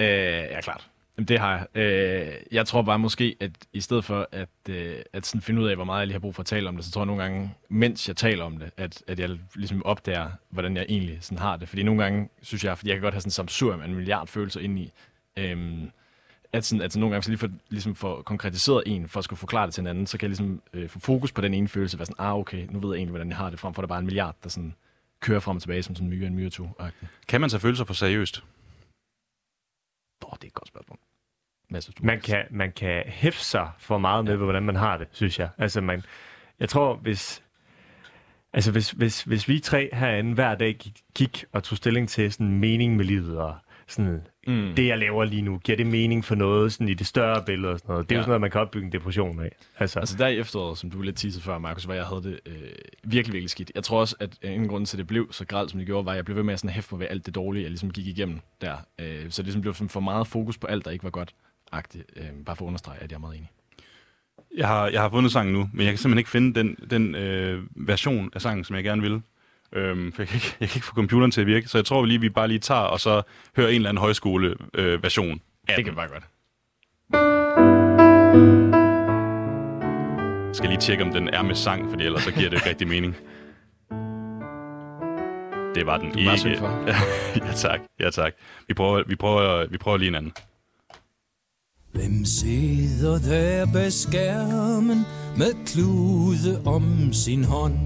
[0.00, 0.90] Øh, ja, klart.
[1.18, 1.82] Jamen, det har jeg.
[1.82, 5.68] Øh, jeg tror bare måske, at i stedet for at, øh, at sådan finde ud
[5.68, 7.06] af, hvor meget jeg lige har brug for at tale om det, så tror jeg
[7.06, 11.18] nogle gange, mens jeg taler om det, at, at jeg ligesom opdager, hvordan jeg egentlig
[11.20, 11.68] sådan har det.
[11.68, 13.94] Fordi nogle gange synes jeg, fordi jeg kan godt have sådan som sur med en
[13.94, 14.92] milliard følelser ind i,
[15.36, 15.82] øh,
[16.52, 19.24] at, sådan, at sådan nogle gange så lige for, ligesom for konkretiseret en, for at
[19.24, 21.54] skulle forklare det til en anden, så kan jeg ligesom øh, få fokus på den
[21.54, 23.74] ene følelse, være sådan, ah okay, nu ved jeg egentlig, hvordan jeg har det, frem
[23.74, 24.74] for at der bare er en milliard, der sådan
[25.20, 26.68] kører frem og tilbage som sådan en myre en myre to
[27.28, 28.42] Kan man tage følelser for seriøst?
[30.26, 30.98] Åh, oh, det er et godt spørgsmål.
[32.00, 34.38] Man kan, man kan hæfte sig for meget med, ja.
[34.38, 35.48] hvordan man har det, synes jeg.
[35.58, 36.02] Altså, man,
[36.60, 37.42] jeg tror, hvis,
[38.52, 42.32] altså hvis, hvis, hvis vi tre herinde hver dag gik, gik og tog stilling til
[42.32, 44.72] sådan mening med livet, og sådan, mm.
[44.76, 47.72] det jeg laver lige nu, giver det mening for noget sådan i det større billede
[47.72, 48.08] og sådan noget.
[48.08, 48.20] Det er ja.
[48.20, 49.50] jo sådan noget, man kan opbygge en depression af.
[49.78, 52.40] Altså, altså der i efteråret, som du lidt teasede før, Markus, hvor jeg havde det
[52.46, 52.54] øh,
[53.04, 53.72] virkelig, virkelig skidt.
[53.74, 56.06] Jeg tror også, at en grund til, at det blev så gralt, som det gjorde,
[56.06, 57.70] var, at jeg blev ved med at sådan hæfte mig ved alt det dårlige, jeg
[57.70, 58.76] ligesom gik igennem der.
[58.98, 61.34] Øh, så det ligesom blev for meget fokus på alt, der ikke var godt.
[61.72, 62.04] Agtigt.
[62.16, 63.50] Øh, bare for at understrege, at jeg er meget enig.
[64.56, 67.14] Jeg har, jeg har fundet sangen nu, men jeg kan simpelthen ikke finde den, den
[67.14, 69.22] øh, version af sangen, som jeg gerne vil.
[69.72, 71.84] Øhm, for jeg kan, ikke, jeg kan ikke få computeren til at virke, så jeg
[71.84, 73.22] tror lige, vi bare lige tager og så
[73.56, 76.24] hører en eller anden højskole-version øh, af Det kan bare godt.
[80.46, 82.68] Jeg skal lige tjekke, om den er med sang, for ellers så giver det ikke
[82.68, 83.16] rigtig mening.
[85.74, 86.58] Det var den du ikke.
[86.58, 86.88] For.
[87.46, 88.32] ja tak, ja tak.
[88.68, 90.32] Vi prøver, vi prøver, vi prøver lige en anden.
[91.92, 97.78] Hvem sidder der bag skærmen med klude om sin hånd?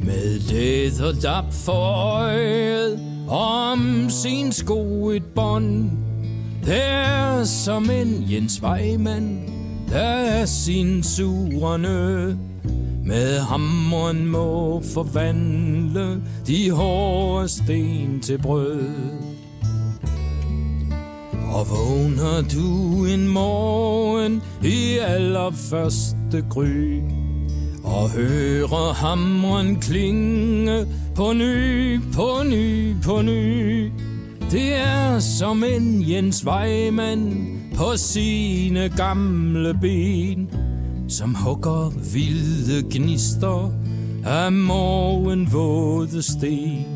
[0.00, 1.72] Med det og dab for
[2.16, 5.90] øjet om sin sko et bånd.
[6.66, 9.38] Der som en Jens Weimann,
[9.88, 12.36] der er sin sure nød.
[13.04, 18.84] Med hammeren må forvandle de hårde sten til brød.
[21.52, 27.00] Og vågner du en morgen i allerførste gry
[27.88, 33.90] og høre hamren klinge på ny, på ny, på ny.
[34.50, 40.50] Det er som en Jens Weimann på sine gamle ben
[41.08, 43.72] Som hugger vilde gnister
[44.26, 46.86] af morgenvåde sten.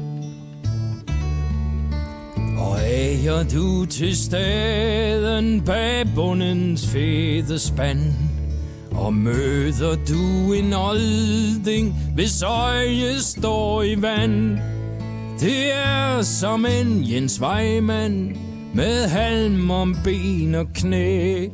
[2.59, 8.32] Og æger du til staden bag bundens fede spand?
[8.95, 14.59] Og møder du en olding, hvis øje står i vand
[15.41, 18.37] Det er som en Jens Weimann
[18.75, 21.47] med halm om ben og knæ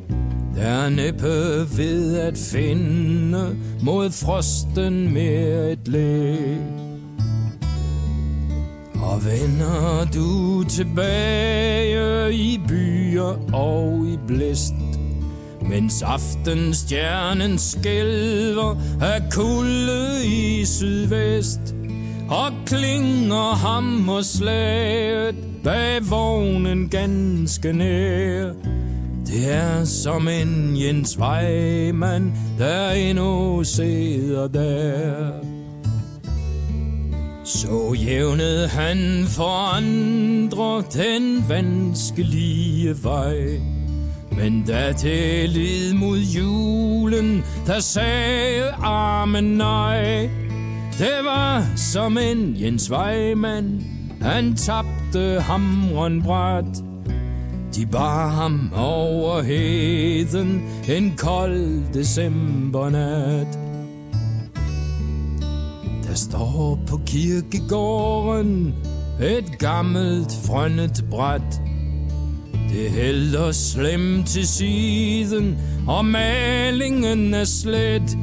[0.55, 6.35] Der næppe ved at finde mod frosten med et læ.
[9.11, 14.88] og vender du tilbage i byer og i blæst
[15.69, 21.59] mens aftenstjernen skælver af kulde i sydvest
[22.29, 28.53] Og klinger hammerslaget bag vognen ganske nær
[29.27, 35.31] Det er som en Jens Weimann, der endnu sidder der
[37.45, 43.78] så jævnede han for andre den vanskelige vej.
[44.41, 50.29] Men da det led mod julen, der sagde armen nej.
[50.97, 53.83] Det var som en Jens Weimann,
[54.21, 56.83] han tabte hamren bræt.
[57.75, 63.59] De bar ham over heden en kold decembernat.
[66.07, 68.75] Der står på kirkegården
[69.21, 71.68] et gammelt frønnet bræt.
[72.73, 78.17] Det hælder slemt til siden, og malingen er slet.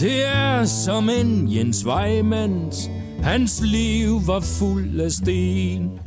[0.00, 2.90] Det er som en Jens Weimanns,
[3.22, 6.00] hans liv var fuld af sten.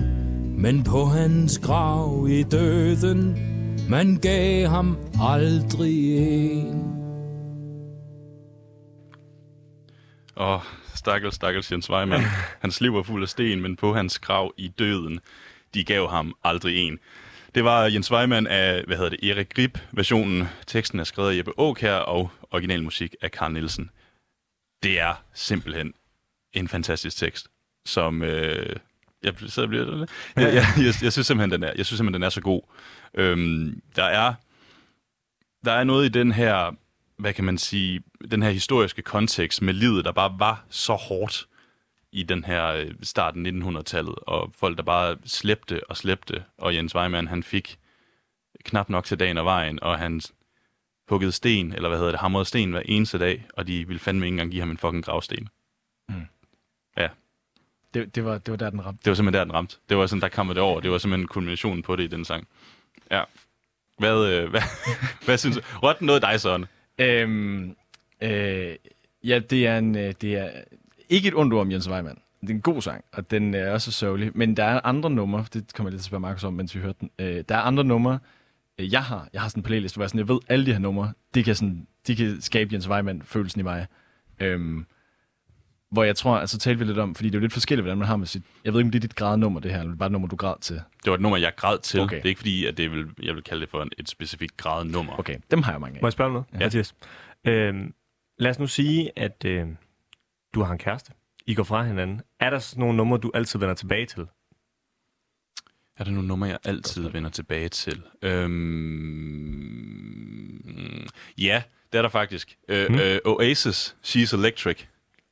[0.57, 3.37] Men på hans grav i døden,
[3.89, 6.97] man gav ham aldrig en.
[10.37, 10.61] Åh, oh,
[10.95, 12.23] stakkels, stakkels Jens Weimann.
[12.61, 15.19] Hans liv var fuld af sten, men på hans grav i døden,
[15.73, 16.99] de gav ham aldrig en.
[17.57, 20.49] Det var Jens Weimann af, hvad hedder det, Erik Grip versionen.
[20.67, 23.89] Teksten er skrevet af Jeppe Aukær og originalmusik af Karl Nielsen.
[24.83, 25.93] Det er simpelthen
[26.53, 27.47] en fantastisk tekst,
[27.85, 28.75] som øh,
[29.23, 30.09] jeg sidder bliver det.
[30.35, 32.61] Jeg, jeg, jeg, jeg, synes simpelthen den er, jeg synes simpelthen den er så god.
[33.13, 34.33] Øhm, der er
[35.65, 36.75] der er noget i den her
[37.17, 41.47] hvad kan man sige, den her historiske kontekst med livet, der bare var så hårdt
[42.11, 46.95] i den her øh, starten 1900-tallet, og folk, der bare slæbte og slæbte, og Jens
[46.95, 47.77] Weimann, han fik
[48.63, 50.21] knap nok til dagen og vejen, og han
[51.09, 54.25] huggede sten, eller hvad hedder det, hamrede sten hver eneste dag, og de ville fandme
[54.25, 55.49] ikke engang give ham en fucking gravsten.
[56.09, 56.15] Mm.
[56.97, 57.07] Ja.
[57.93, 59.03] Det, det, var, det var der, den ramte.
[59.03, 59.77] Det var simpelthen der, den ramte.
[59.89, 60.79] Det var sådan, der kom det over.
[60.79, 62.47] Det var simpelthen kulminationen på det i den sang.
[63.11, 63.23] Ja.
[63.97, 64.61] Hvad, øh, hvad,
[65.25, 65.61] hvad synes du?
[65.83, 66.65] Rotten noget dig, sådan.
[66.97, 67.75] Øhm,
[68.21, 68.75] øh,
[69.23, 70.63] ja, det er, en, øh, det er
[71.09, 72.19] ikke et ondt ord om Jens Weimann.
[72.41, 74.31] Det er en god sang, og den er også sørgelig.
[74.35, 76.75] Men der er andre numre, det kommer jeg lidt til at spørge Markus om, mens
[76.75, 77.09] vi hørte den.
[77.19, 78.19] Øh, der er andre numre,
[78.79, 79.27] øh, jeg har.
[79.33, 81.43] Jeg har sådan en playlist, hvor jeg, sådan, jeg ved, alle de her numre, de
[81.43, 83.87] kan, sådan, de kan skabe Jens Weimann følelsen i mig.
[84.39, 84.85] Øhm,
[85.91, 87.97] hvor jeg tror, altså talte vi lidt om, fordi det er jo lidt forskelligt, hvordan
[87.97, 88.43] man har med sit...
[88.65, 90.11] Jeg ved ikke, om det er dit gradnummer, det her, eller det er bare et
[90.11, 90.75] nummer, du græd til.
[90.75, 91.99] Det var et nummer, jeg græd til.
[91.99, 92.15] Okay.
[92.15, 94.57] Det er ikke fordi, at det vil, jeg vil kalde det for en, et specifikt
[94.57, 95.19] gradnummer.
[95.19, 96.01] Okay, dem har jeg mange af.
[96.01, 96.45] Må jeg spørge om noget?
[96.53, 96.59] Ja.
[96.59, 96.95] Mathias?
[97.45, 97.93] Øhm,
[98.39, 99.67] lad os nu sige, at øh,
[100.57, 101.11] du har en kæreste.
[101.45, 102.21] I går fra hinanden.
[102.39, 104.27] Er der sådan nogle numre, du altid vender tilbage til?
[105.97, 108.01] Er der nogle numre, jeg altid vender tilbage til?
[109.77, 112.57] Øhm, ja, det er der faktisk.
[112.67, 112.99] Øh, Hmm.
[112.99, 114.83] øh, Oasis, She's Electric.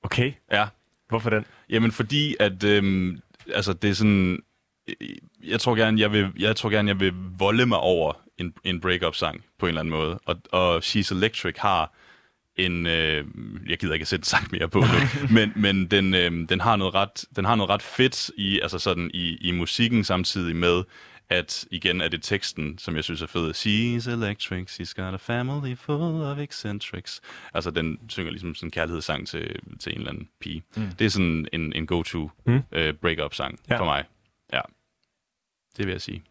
[0.03, 0.34] Okay.
[0.51, 0.67] Ja,
[1.09, 1.45] Hvorfor den?
[1.69, 3.19] Jamen fordi at øhm,
[3.53, 4.39] altså det er sådan
[5.43, 8.82] jeg tror gerne jeg vil jeg tror gerne jeg vil volde mig over en en
[8.82, 10.19] breakup sang på en eller anden måde.
[10.26, 11.93] Og og She's Electric har
[12.58, 13.26] en øh,
[13.70, 16.93] jeg gider ikke sætte sang mere på det, men men den øh, den har noget
[16.93, 20.84] ret den har noget ret fedt i altså sådan i i musikken samtidig med
[21.30, 23.51] at igen er det teksten, som jeg synes er fed.
[23.51, 27.22] She's electric, she's got a family full of eccentrics.
[27.53, 30.64] Altså, den synger ligesom sådan en kærlighedssang til, til en eller anden pige.
[30.78, 30.88] Mm.
[30.99, 32.56] Det er sådan en, en go-to Mm.
[32.56, 32.62] uh,
[33.01, 33.74] break-up-sang Ja.
[33.74, 33.80] ja.
[33.80, 34.03] for mig.
[34.53, 34.62] Ja,
[35.78, 36.24] det vil jeg sige.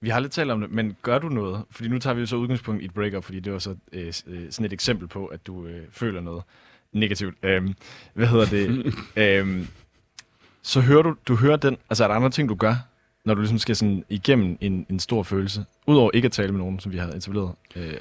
[0.00, 1.64] Vi har lidt talt om det, men gør du noget?
[1.70, 4.12] Fordi nu tager vi jo så udgangspunkt i et breakup, fordi det var så øh,
[4.26, 6.42] øh, sådan et eksempel på, at du øh, føler noget
[6.92, 7.34] negativt.
[7.42, 7.74] Øhm,
[8.14, 8.94] hvad hedder det?
[9.22, 9.66] øhm,
[10.62, 12.74] så hører du, du hører den, altså er der andre ting, du gør,
[13.24, 15.64] når du ligesom skal sådan igennem en, en stor følelse?
[15.86, 17.54] Udover ikke at tale med nogen, som vi har etableret.
[17.76, 17.96] Øh,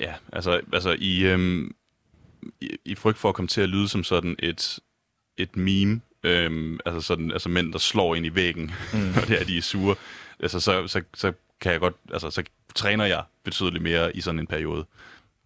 [0.00, 1.74] Ja, altså, altså i, øhm,
[2.60, 4.78] i, i frygt for at komme til at lyde som sådan et,
[5.36, 9.08] et meme, øhm, altså, sådan, altså mænd, der slår ind i væggen, mm.
[9.22, 9.94] og det er, de er sure,
[10.40, 12.42] altså, så, så, så kan jeg godt, altså, så
[12.74, 14.84] træner jeg betydeligt mere i sådan en periode.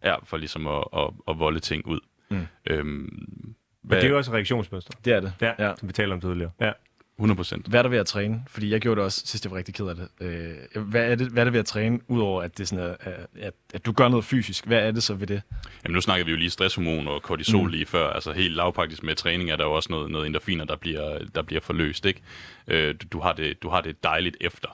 [0.05, 2.01] Ja, for ligesom at, at, at volde ting ud.
[2.31, 2.47] Mm.
[2.67, 4.93] Øhm, Men hvad, det er jo også reaktionsmønster.
[5.05, 5.33] det er det.
[5.41, 5.75] Ja, Ja.
[5.79, 6.51] som vi talte om tidligere.
[6.61, 6.73] Ja.
[7.19, 7.67] 100 procent.
[7.67, 8.43] Hvad er der ved at træne?
[8.49, 10.09] Fordi jeg gjorde det også, sidst jeg var rigtig ked af det.
[10.21, 12.97] Øh, hvad, er det hvad er det ved at træne, udover at, det er sådan,
[13.01, 14.67] at, at, at du gør noget fysisk?
[14.67, 15.43] Hvad er det så ved det?
[15.85, 17.71] Jamen nu snakker vi jo lige stresshormon og kortisol mm.
[17.71, 18.11] lige før.
[18.11, 21.43] Altså helt lavpraktisk med træning er der jo også noget, noget endorfiner, der bliver, der
[21.43, 22.07] bliver forløst.
[22.07, 22.21] Ikke?
[22.69, 24.69] Øh, du, har det, du har det dejligt efter.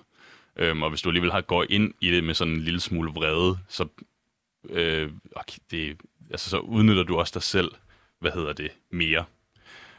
[0.58, 3.10] Øhm, og hvis du alligevel har går ind i det med sådan en lille smule
[3.10, 3.86] vrede, så,
[4.70, 5.96] øh, okay, det,
[6.30, 7.70] altså, så udnytter du også dig selv,
[8.20, 9.24] hvad hedder det, mere.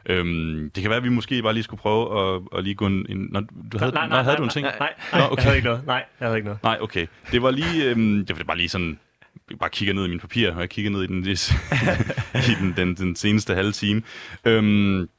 [0.06, 2.86] Øhm, det kan være, at vi måske bare lige skulle prøve at, at lige gå
[2.86, 3.06] en...
[3.10, 4.64] en når, du havde, nej, nej, havde du en ting?
[4.64, 5.36] Nej, nej, Nå, nej okay.
[5.38, 5.86] jeg havde ikke noget.
[5.86, 6.64] Nej, jeg havde ikke noget.
[6.64, 7.08] Nej, okay.
[7.32, 9.00] Det var lige, øhm, det var bare lige sådan,
[9.50, 11.28] jeg bare kigger ned i mine papirer, og jeg kigger ned i den,
[12.52, 14.02] i den, den, den seneste halve time.
[14.46, 15.10] Øhm,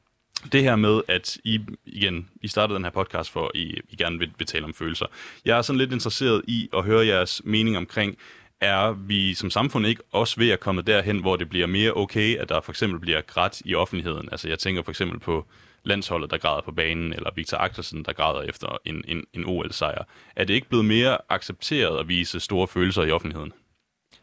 [0.52, 3.96] det her med, at I, igen, I startede den her podcast for, at I, I
[3.96, 5.06] gerne vil, vil tale om følelser.
[5.44, 8.16] Jeg er sådan lidt interesseret i at høre jeres mening omkring,
[8.60, 12.36] er vi som samfund ikke også ved at komme derhen, hvor det bliver mere okay,
[12.36, 14.28] at der for eksempel bliver grædt i offentligheden?
[14.32, 15.46] Altså jeg tænker for eksempel på
[15.82, 20.04] landsholdet, der græder på banen, eller Victor Axelsen, der græder efter en, en, en OL-sejr.
[20.36, 23.52] Er det ikke blevet mere accepteret at vise store følelser i offentligheden?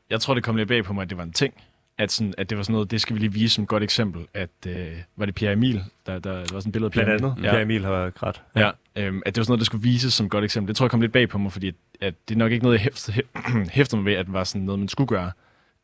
[0.10, 1.54] Jeg tror, det kom lidt bag på mig, at det var en ting.
[1.98, 3.84] At, sådan, at det var sådan noget, det skal vi lige vise som et godt
[3.84, 4.28] eksempel.
[4.34, 5.84] At, øh, var det Pierre Emil?
[6.06, 7.38] Der, der, der var sådan et billede af Blandt Pierre andet.
[7.38, 7.46] Emil.
[7.46, 7.62] Ja.
[7.62, 8.42] Emil har været grædt.
[8.56, 10.68] Ja, øhm, at det var sådan noget, der skulle vises som et godt eksempel.
[10.68, 12.64] Det tror jeg kom lidt bag på mig, fordi at, at det er nok ikke
[12.64, 13.14] noget, jeg hæfter,
[13.72, 15.32] hæfter mig ved, at det var sådan noget, man skulle gøre,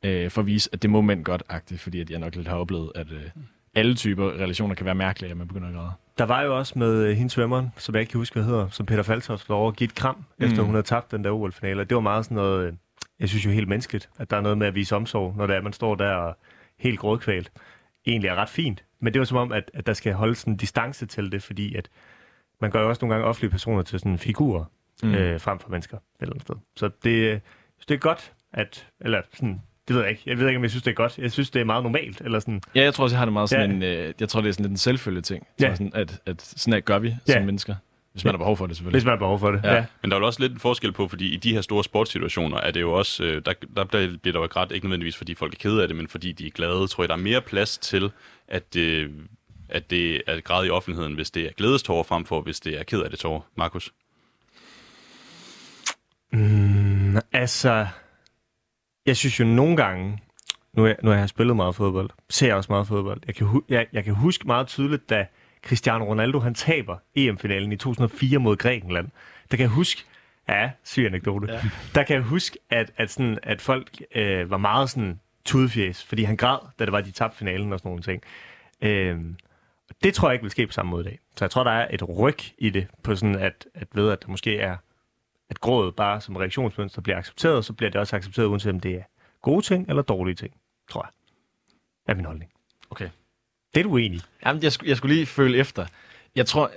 [0.04, 2.56] øh, for at vise, at det må mænd godt-agtigt, fordi at jeg nok lidt har
[2.56, 3.22] oplevet, at øh,
[3.76, 5.92] alle typer relationer kan være mærkelige, at man begynder at græde.
[6.18, 8.70] Der var jo også med øh, hendes svømmeren, som jeg ikke kan huske, hvad hedder,
[8.70, 10.46] som Peter Faltoft var over at give et kram, mm.
[10.46, 11.82] efter hun havde tabt den der OL-finale.
[11.82, 12.74] Og Det var meget sådan noget, øh,
[13.24, 15.54] jeg synes jo helt menneskeligt, at der er noget med at vise omsorg, når det
[15.54, 16.38] er, at man står der og
[16.80, 17.52] helt grådkvalt.
[18.06, 20.54] Egentlig er ret fint, men det var som om, at, at der skal holde sådan
[20.54, 21.90] en distance til det, fordi at
[22.62, 24.66] man gør jo også nogle gange offentlige personer til sådan figurer,
[25.04, 25.14] mm.
[25.16, 26.56] øh, frem for mennesker et eller andet sted.
[26.76, 27.40] Så det, øh,
[27.80, 30.24] så det er godt, at, eller sådan, det ved jeg ikke.
[30.26, 31.18] Jeg ved ikke, om jeg synes, det er godt.
[31.18, 32.22] Jeg synes, det er meget normalt.
[32.22, 32.62] Eller sådan.
[32.76, 33.96] Ja, jeg tror også, jeg har det meget sådan Ja.
[33.98, 35.48] en, øh, jeg tror, det er sådan lidt en selvfølge ting.
[35.62, 35.76] Ja.
[35.76, 37.34] Sådan, at, at sådan at gør vi Ja.
[37.34, 37.76] som mennesker.
[38.14, 38.96] Hvis man har behov for det, selvfølgelig.
[38.96, 39.62] Hvis man har behov for det.
[39.64, 39.70] Ja.
[39.70, 39.76] Ja.
[39.76, 39.86] ja.
[40.02, 42.58] Men der er jo også lidt en forskel på, fordi i de her store sportssituationer
[42.58, 45.54] er det jo også, øh, der, der, bliver der jo grædt, ikke nødvendigvis fordi folk
[45.54, 46.88] er kede af det, men fordi de er glade.
[46.88, 48.12] Tror jeg, der er mere plads til,
[48.48, 49.12] at det,
[49.70, 52.84] at det er græd i offentligheden, hvis det er glædestårer frem for, hvis det er
[52.84, 53.42] ked af det tårer.
[53.58, 53.92] Markus?
[56.34, 57.88] Mm, altså,
[59.06, 60.20] jeg synes jo nogle gange,
[60.74, 63.22] nu, er, nu har jeg spillet meget fodbold, ser jeg også meget fodbold.
[63.28, 65.28] Jeg kan, hu- jeg, jeg kan huske meget tydeligt, da
[65.64, 69.10] Cristiano Ronaldo han taber EM-finalen i 2004 mod Grækenland.
[69.52, 70.04] Der kan jeg huske,
[70.50, 71.62] ja, syg anekdote, ja.
[71.96, 76.24] der kan jeg huske, at, at, sådan, at folk øh, var meget sådan tudefjæs, fordi
[76.24, 78.24] han græd, da det var, de tabte finalen og sådan nogle ting.
[79.90, 81.20] Og det tror jeg ikke vil ske på samme måde i dag.
[81.36, 84.22] Så jeg tror, der er et ryg i det, på sådan at, at ved, at
[84.24, 84.78] der måske er
[85.50, 88.96] at grådet bare som reaktionsmønster bliver accepteret, så bliver det også accepteret, uanset om det
[88.96, 89.04] er
[89.42, 90.54] gode ting eller dårlige ting,
[90.90, 91.12] tror jeg.
[92.08, 92.52] Er min holdning.
[92.90, 93.10] Okay.
[93.74, 94.22] Det er du enig.
[94.46, 95.86] Jamen, jeg, skulle, jeg skulle lige føle efter.
[96.36, 96.72] Jeg tror,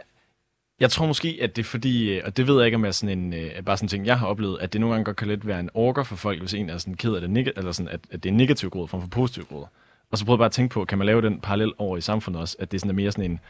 [0.80, 2.88] jeg tror måske, at det er fordi, øh, og det ved jeg ikke, om jeg
[2.88, 5.04] er sådan en, øh, bare sådan en ting, jeg har oplevet, at det nogle gange
[5.04, 7.30] godt kan lidt være en orker for folk, hvis en er sådan ked af det,
[7.30, 9.66] neg- eller sådan, at, at det er negativ gråd frem for positiv gråd.
[10.10, 12.00] Og så prøver jeg bare at tænke på, kan man lave den parallel over i
[12.00, 13.40] samfundet også, at det sådan er mere sådan en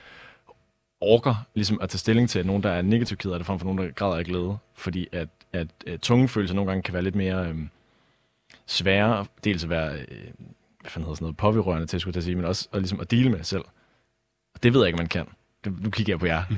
[1.01, 3.59] orker ligesom at tage stilling til, at nogen, der er negativ ked af det, frem
[3.59, 4.57] for nogen, der græder af glæde.
[4.75, 7.57] Fordi at, at, at tunge følelser nogle gange kan være lidt mere øh,
[8.67, 10.29] svære, dels at være, øh,
[10.87, 13.11] hvad fanden hedder sådan noget, påvirørende til, skulle jeg sige, men også at, ligesom at
[13.11, 13.65] dele med selv.
[14.55, 15.27] Og det ved jeg ikke, man kan.
[15.65, 16.43] Det, nu kigger jeg på jer.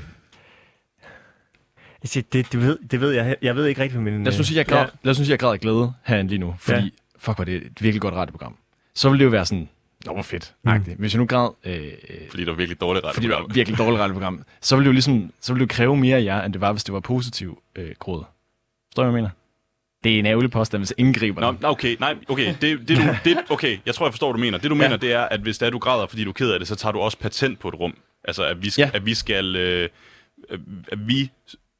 [2.01, 3.35] Altså, det, det, ved, det ved jeg.
[3.41, 4.23] Jeg ved ikke rigtig, hvad min...
[4.23, 4.87] Lad os nu sige, jeg græd, ja.
[5.03, 6.89] lad os nu sige, jeg græd af glæde herinde lige nu, fordi, ja.
[7.17, 8.57] fuck, var det et virkelig godt radioprogram.
[8.95, 9.69] Så ville det jo være sådan,
[10.05, 10.55] Nå, hvor fedt.
[10.63, 10.71] Mm.
[10.97, 11.49] Hvis jeg nu græd...
[11.63, 11.91] Øh,
[12.29, 13.13] fordi det var virkelig dårligt radioprogram.
[13.13, 14.43] Fordi det var virkelig dårligt radioprogram.
[14.61, 16.61] Så ville det jo ligesom, så ville det jo kræve mere af jer, end det
[16.61, 18.23] var, hvis det var positiv øh, gråd.
[18.87, 19.29] Forstår du, hvad jeg mener?
[20.03, 23.03] Det er en ærgerlig påstand, hvis ingen griber Nå, okay, nej, okay, det, det, du,
[23.25, 24.57] det, okay, jeg tror, jeg forstår, hvad du mener.
[24.57, 24.81] Det, du ja.
[24.81, 26.67] mener, det er, at hvis det er, du græder, fordi du er ked af det,
[26.67, 27.97] så tager du også patent på et rum.
[28.23, 28.97] Altså, at vi skal, ja.
[28.97, 29.89] at vi skal, øh,
[30.91, 31.31] at vi,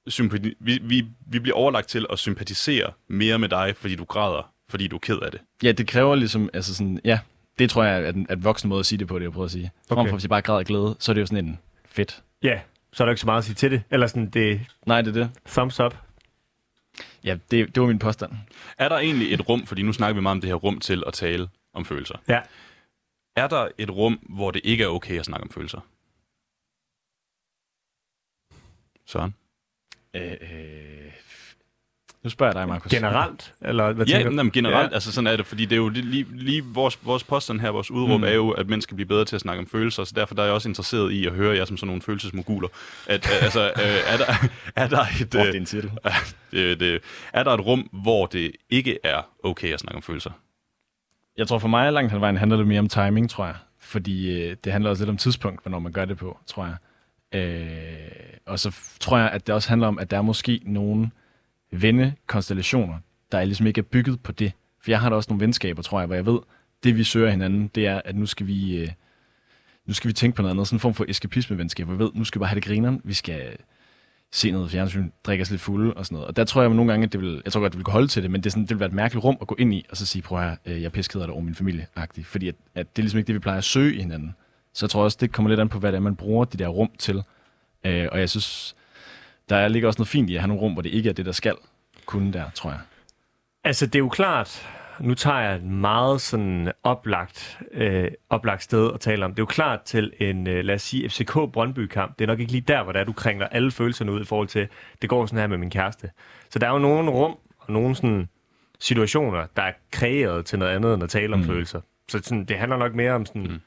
[0.08, 4.52] sympati, vi, vi, vi bliver overlagt til at sympatisere mere med dig, fordi du græder,
[4.70, 5.42] fordi du er ked af det.
[5.64, 7.20] Ja, det kræver ligesom, altså sådan, ja,
[7.60, 9.46] det tror jeg er en at voksen måde at sige det på, det jeg prøver
[9.46, 9.72] at sige.
[9.90, 9.96] Okay.
[9.96, 11.60] Frem for, hvis jeg bare græder af glæde, så er det jo sådan en
[11.90, 12.24] fedt.
[12.44, 12.60] Ja,
[12.94, 13.82] så er der ikke så meget at sige til det.
[13.92, 14.62] Eller sådan, det...
[14.86, 15.30] Nej, det er det.
[15.48, 15.96] Thumbs up.
[17.24, 18.32] Ja, det, det var min påstand.
[18.78, 21.04] Er der egentlig et rum, fordi nu snakker vi meget om det her rum til
[21.08, 22.16] at tale om følelser.
[22.28, 22.42] Ja.
[23.36, 25.80] Er der et rum, hvor det ikke er okay at snakke om følelser?
[29.06, 29.36] Søren?
[30.14, 31.09] Øh, øh,
[32.24, 32.92] nu spørger jeg dig, Markus.
[32.92, 33.54] Generelt?
[33.62, 34.32] Eller hvad ja, tænker?
[34.32, 34.90] Jamen, generelt.
[34.90, 34.94] Ja.
[34.94, 37.92] Altså, sådan er det, fordi det er jo lige, lige vores, vores påstand her, vores
[37.92, 38.24] udråb, mm.
[38.24, 40.42] er jo, at mænd skal blive bedre til at snakke om følelser, så derfor der
[40.42, 42.68] er jeg også interesseret i at høre jer som sådan nogle følelsesmoguler.
[43.08, 44.26] At, altså, øh, er, der,
[44.76, 45.34] er der et...
[45.34, 45.52] Det er
[46.52, 47.02] det, det,
[47.34, 50.32] er der et rum, hvor det ikke er okay at snakke om følelser?
[51.38, 53.56] Jeg tror for mig langt hen vejen handler det mere om timing, tror jeg.
[53.80, 56.76] Fordi øh, det handler også lidt om tidspunkt, hvornår man gør det på, tror jeg.
[57.40, 58.12] Øh,
[58.46, 61.14] og så tror jeg, at det også handler om, at der er måske nogen
[61.72, 62.96] vennekonstellationer,
[63.32, 64.52] der ligesom ikke er bygget på det.
[64.82, 66.40] For jeg har da også nogle venskaber, tror jeg, hvor jeg ved,
[66.84, 68.90] det vi søger hinanden, det er, at nu skal vi, øh,
[69.86, 70.68] nu skal vi tænke på noget andet.
[70.68, 73.02] Sådan en form for eskapisme-venskab, hvor vi ved, nu skal vi bare have det grineren,
[73.04, 73.58] vi skal
[74.32, 76.28] se noget fjernsyn, drikke os lidt fulde og sådan noget.
[76.28, 77.86] Og der tror jeg nogle gange, at det vil, jeg tror godt, at det vil
[77.86, 79.48] kunne holde til det, men det, er sådan, det vil være et mærkeligt rum at
[79.48, 81.88] gå ind i, og så sige, prøv at øh, jeg er piskeder over min familie
[81.98, 82.24] -agtig.
[82.24, 84.36] Fordi at, at det er ligesom ikke det, vi plejer at søge i hinanden.
[84.74, 86.58] Så jeg tror også, det kommer lidt an på, hvad det er, man bruger de
[86.58, 87.24] der rum til.
[87.84, 88.76] Øh, og jeg synes,
[89.50, 91.26] der ligger også noget fint i at have nogle rum, hvor det ikke er det,
[91.26, 91.56] der skal
[92.06, 92.80] kunne der, tror jeg.
[93.64, 94.68] Altså, det er jo klart,
[95.00, 99.32] nu tager jeg et meget sådan oplagt, øh, oplagt sted at tale om.
[99.32, 102.20] Det er jo klart til en, øh, lad os sige, FCK Brøndby-kamp.
[102.20, 104.48] Det er nok ikke lige der, hvor der du kringler alle følelserne ud i forhold
[104.48, 104.68] til,
[105.02, 106.10] det går sådan her med min kæreste.
[106.50, 108.30] Så der er jo nogle rum og nogle sådan
[108.80, 111.46] situationer, der er kreeret til noget andet end at tale om mm.
[111.46, 111.82] følelser.
[112.10, 113.60] Så sådan, det handler nok mere om sådan, mm.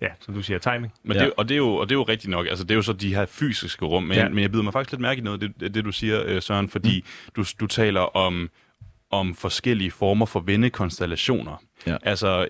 [0.00, 0.92] Ja, som du siger, timing.
[1.02, 1.24] Men ja.
[1.24, 2.46] det, og, det er jo, og det er jo rigtigt nok.
[2.46, 4.02] Altså, det er jo så de her fysiske rum.
[4.02, 4.28] Men, ja.
[4.28, 6.42] men jeg bider mig faktisk lidt mærke i noget af det, det, du siger, øh,
[6.42, 7.32] Søren, fordi mm.
[7.36, 8.50] du, du taler om,
[9.10, 11.62] om forskellige former for vennekonstellationer.
[11.86, 11.96] Ja.
[12.02, 12.48] Altså,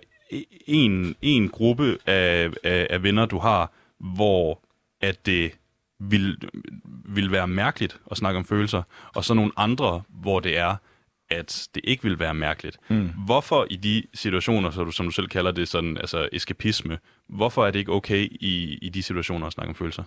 [0.66, 4.60] en, en gruppe af, af, af venner, du har, hvor
[5.00, 5.52] at det
[6.00, 6.36] vil,
[7.04, 8.82] vil være mærkeligt at snakke om følelser,
[9.14, 10.76] og så nogle andre, hvor det er,
[11.30, 12.78] at det ikke vil være mærkeligt.
[12.88, 13.10] Mm.
[13.24, 16.98] Hvorfor i de situationer, så du, som du selv kalder det, sådan, altså eskapisme,
[17.28, 20.02] hvorfor er det ikke okay i, i de situationer at snakke om følelser?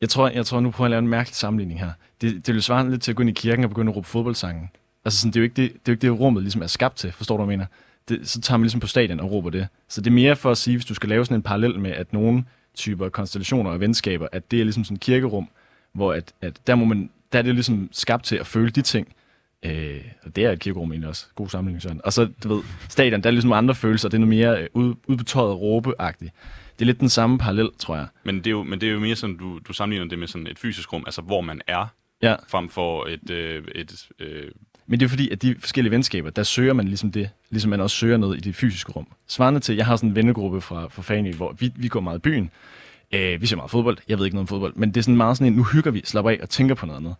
[0.00, 1.90] Jeg tror, jeg tror nu prøver jeg at lave en mærkelig sammenligning her.
[2.20, 4.06] Det, det vil svare lidt til at gå ind i kirken og begynde at råbe
[4.06, 4.70] fodboldsangen.
[5.04, 6.66] Altså sådan, det, er jo ikke det, det er jo ikke det, rummet ligesom er
[6.66, 7.12] skabt til.
[7.12, 7.66] Forstår du, hvad jeg mener?
[8.08, 9.68] Det, så tager man ligesom på stadion og råber det.
[9.88, 11.90] Så det er mere for at sige, hvis du skal lave sådan en parallel med,
[11.90, 15.48] at nogle typer konstellationer og venskaber, at det er ligesom sådan et kirkerum,
[15.92, 18.82] hvor at, at der, må man, der er det ligesom skabt til at føle de
[18.82, 19.08] ting,
[19.64, 21.26] Øh, og det er et kirkerum egentlig også.
[21.34, 22.00] God sammenligning sådan.
[22.04, 24.08] Og så, du ved, stadion, der er ligesom andre følelser.
[24.08, 26.32] Det er noget mere øh, ud, udbetøjet råbeagtigt.
[26.78, 28.06] Det er lidt den samme parallel, tror jeg.
[28.24, 30.28] Men det er jo, men det er jo mere sådan, du, du sammenligner det med
[30.28, 31.86] sådan et fysisk rum, altså hvor man er,
[32.22, 32.36] ja.
[32.48, 33.30] frem for et...
[33.30, 34.50] Øh, et øh...
[34.86, 37.80] Men det er fordi, at de forskellige venskaber, der søger man ligesom det, ligesom man
[37.80, 39.06] også søger noget i det fysiske rum.
[39.26, 42.18] Svarende til, jeg har sådan en vennegruppe fra, fra Fanø, hvor vi, vi går meget
[42.18, 42.50] i byen.
[43.12, 43.98] Øh, vi ser meget fodbold.
[44.08, 44.72] Jeg ved ikke noget om fodbold.
[44.76, 46.86] Men det er sådan meget sådan en, nu hygger vi, slapper af og tænker på
[46.86, 47.14] noget andet.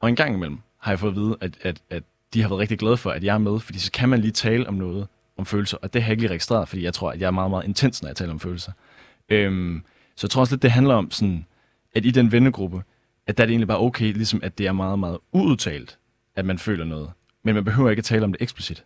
[0.00, 2.02] Og en gang imellem, har jeg fået at vide, at, at, at
[2.34, 4.32] de har været rigtig glade for, at jeg er med, fordi så kan man lige
[4.32, 5.06] tale om noget,
[5.36, 7.30] om følelser, og det har jeg ikke lige registreret, fordi jeg tror, at jeg er
[7.30, 8.72] meget, meget intens, når jeg taler om følelser.
[9.28, 9.82] Øhm,
[10.16, 11.46] så jeg tror også lidt, det handler om sådan,
[11.94, 12.82] at i den vennegruppe,
[13.26, 15.98] at der er det egentlig bare okay, ligesom at det er meget, meget uudtalt,
[16.36, 17.10] at man føler noget.
[17.42, 18.84] Men man behøver ikke at tale om det eksplicit.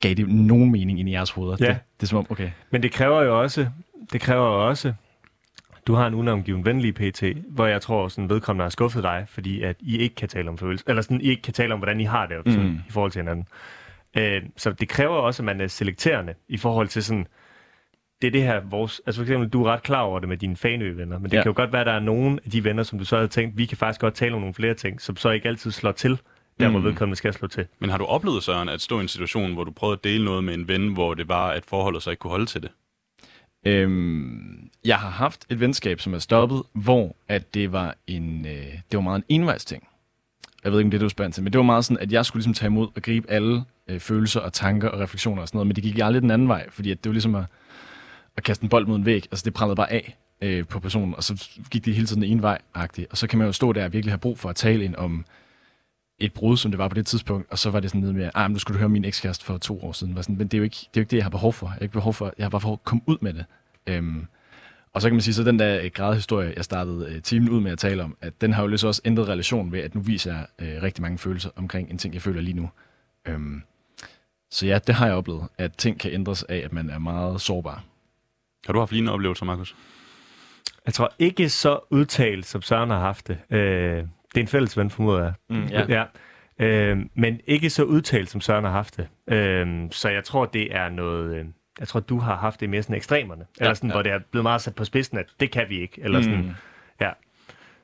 [0.00, 1.56] Gav det nogen mening ind i jeres hoveder?
[1.60, 1.66] Ja.
[1.66, 2.50] Det, det er som om, okay.
[2.70, 3.66] Men det kræver jo også,
[4.12, 4.94] det kræver jo også,
[5.86, 9.62] du har en unavngiven venlig PT, hvor jeg tror, sådan vedkommende har skuffet dig, fordi
[9.62, 12.00] at I ikke kan tale om følelser, eller sådan, I ikke kan tale om, hvordan
[12.00, 12.78] I har det sådan, mm.
[12.88, 13.46] i forhold til hinanden.
[14.16, 17.26] Øh, så det kræver også, at man er selekterende i forhold til sådan,
[18.22, 20.36] det er det her, vores, altså for eksempel, du er ret klar over det med
[20.36, 21.42] dine fanø-venner, men det ja.
[21.42, 23.28] kan jo godt være, at der er nogen af de venner, som du så havde
[23.28, 25.92] tænkt, vi kan faktisk godt tale om nogle flere ting, som så ikke altid slår
[25.92, 26.18] til,
[26.60, 26.84] der hvor mm.
[26.84, 27.66] vedkommende skal slå til.
[27.78, 30.24] Men har du oplevet, Søren, at stå i en situation, hvor du prøvede at dele
[30.24, 32.70] noget med en ven, hvor det var, at forholdet så ikke kunne holde til det?
[33.66, 38.52] Øhm, jeg har haft et venskab, som er stoppet, hvor at det var en, øh,
[38.52, 39.88] det var meget en envejs ting.
[40.64, 42.02] Jeg ved ikke, om det er det, du spørger til, men det var meget sådan,
[42.02, 45.42] at jeg skulle ligesom tage imod og gribe alle øh, følelser og tanker og refleksioner
[45.42, 47.34] og sådan noget, men det gik aldrig den anden vej, fordi at det var ligesom
[47.34, 47.44] at,
[48.36, 49.24] at kaste en bold mod en væg.
[49.30, 52.42] Altså det prallede bare af øh, på personen, og så gik det hele tiden en
[52.42, 53.06] vej -agtigt.
[53.10, 54.96] Og så kan man jo stå der og virkelig have brug for at tale ind
[54.96, 55.24] om
[56.18, 58.30] et brud, som det var på det tidspunkt, og så var det sådan noget med,
[58.34, 60.16] ah, men du skulle høre min ekskæreste for to år siden.
[60.16, 61.52] Var sådan, men det er, jo ikke, det er jo ikke det, jeg har behov
[61.52, 61.66] for.
[61.66, 63.44] Jeg har, ikke behov for, jeg har bare for at komme ud med det.
[63.86, 64.26] Øhm,
[64.94, 67.60] og så kan man sige, så den der øh, gradhistorie, jeg startede øh, timen ud
[67.60, 70.00] med at tale om, at den har jo ligesom også ændret relation ved, at nu
[70.00, 72.70] viser jeg øh, rigtig mange følelser omkring en ting, jeg føler lige nu.
[73.28, 73.62] Øhm,
[74.50, 77.40] så ja, det har jeg oplevet, at ting kan ændres af, at man er meget
[77.40, 77.84] sårbar.
[78.66, 79.76] Har du haft lignende oplevelser, Markus?
[80.86, 83.38] Jeg tror ikke så udtalt, som Søren har haft det.
[83.50, 83.58] Øh,
[83.98, 85.32] det er en fælles ven, formoder jeg.
[85.50, 85.86] Mm, ja.
[85.88, 86.04] ja.
[86.66, 89.34] Øh, men ikke så udtalt, som Søren har haft det.
[89.34, 91.36] Øh, så jeg tror, det er noget...
[91.36, 91.44] Øh,
[91.80, 93.44] jeg tror, du har haft det mere sådan ekstremerne.
[93.60, 93.94] Ja, eller sådan, ja.
[93.94, 96.00] hvor det er blevet meget sat på spidsen, at det kan vi ikke.
[96.02, 96.50] Eller sådan, Mm.
[97.00, 97.10] ja.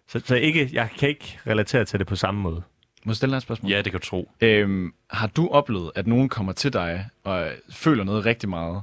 [0.08, 2.62] Så, så ikke, jeg kan ikke relatere til det på samme måde.
[3.04, 3.70] Må jeg stille dig et spørgsmål?
[3.72, 4.30] Ja, det kan du tro.
[4.40, 8.82] Øhm, har du oplevet, at nogen kommer til dig og føler noget rigtig meget,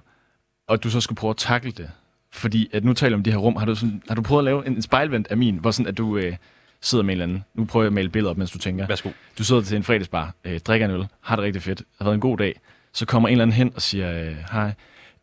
[0.67, 1.91] og du så skulle prøve at takle det?
[2.31, 3.55] Fordi at nu taler om de her rum.
[3.55, 5.87] Har du, sådan, har du prøvet at lave en, en spejlvendt af min, hvor sådan,
[5.87, 6.35] at du øh,
[6.81, 7.43] sidder med en eller anden...
[7.53, 8.87] Nu prøver jeg at male billeder op, mens du tænker.
[8.87, 9.09] Værsgo.
[9.37, 12.15] Du sidder til en fredagsbar, øh, drikker en øl, har det rigtig fedt, har været
[12.15, 12.59] en god dag.
[12.93, 14.73] Så kommer en eller anden hen og siger, øh, hej,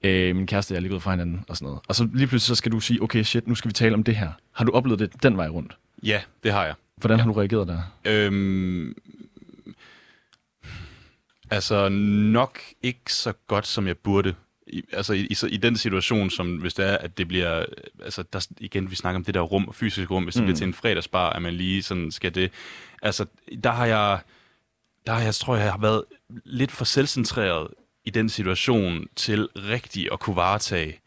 [0.05, 1.81] øh, min kæreste jeg er lige gået fra hinanden og sådan noget.
[1.89, 4.05] Og så lige pludselig så skal du sige, okay shit, nu skal vi tale om
[4.05, 4.31] det her.
[4.53, 5.77] Har du oplevet det den vej rundt?
[6.03, 6.75] Ja, det har jeg.
[6.97, 7.81] Hvordan har du reageret der?
[8.05, 8.95] Øhm,
[11.51, 14.35] altså nok ikke så godt, som jeg burde.
[14.67, 17.65] I, altså i, i, i den situation, som hvis det er, at det bliver,
[18.05, 20.47] altså der, igen, vi snakker om det der rum, fysisk rum, hvis det mm.
[20.47, 22.51] bliver til en fredagsbar, at man lige sådan skal det,
[23.03, 23.27] altså
[23.65, 24.19] der har jeg,
[25.07, 26.05] der har jeg, tror jeg, jeg har været
[26.45, 27.69] lidt for selvcentreret
[28.05, 30.99] i den situation til rigtig at kunne varetage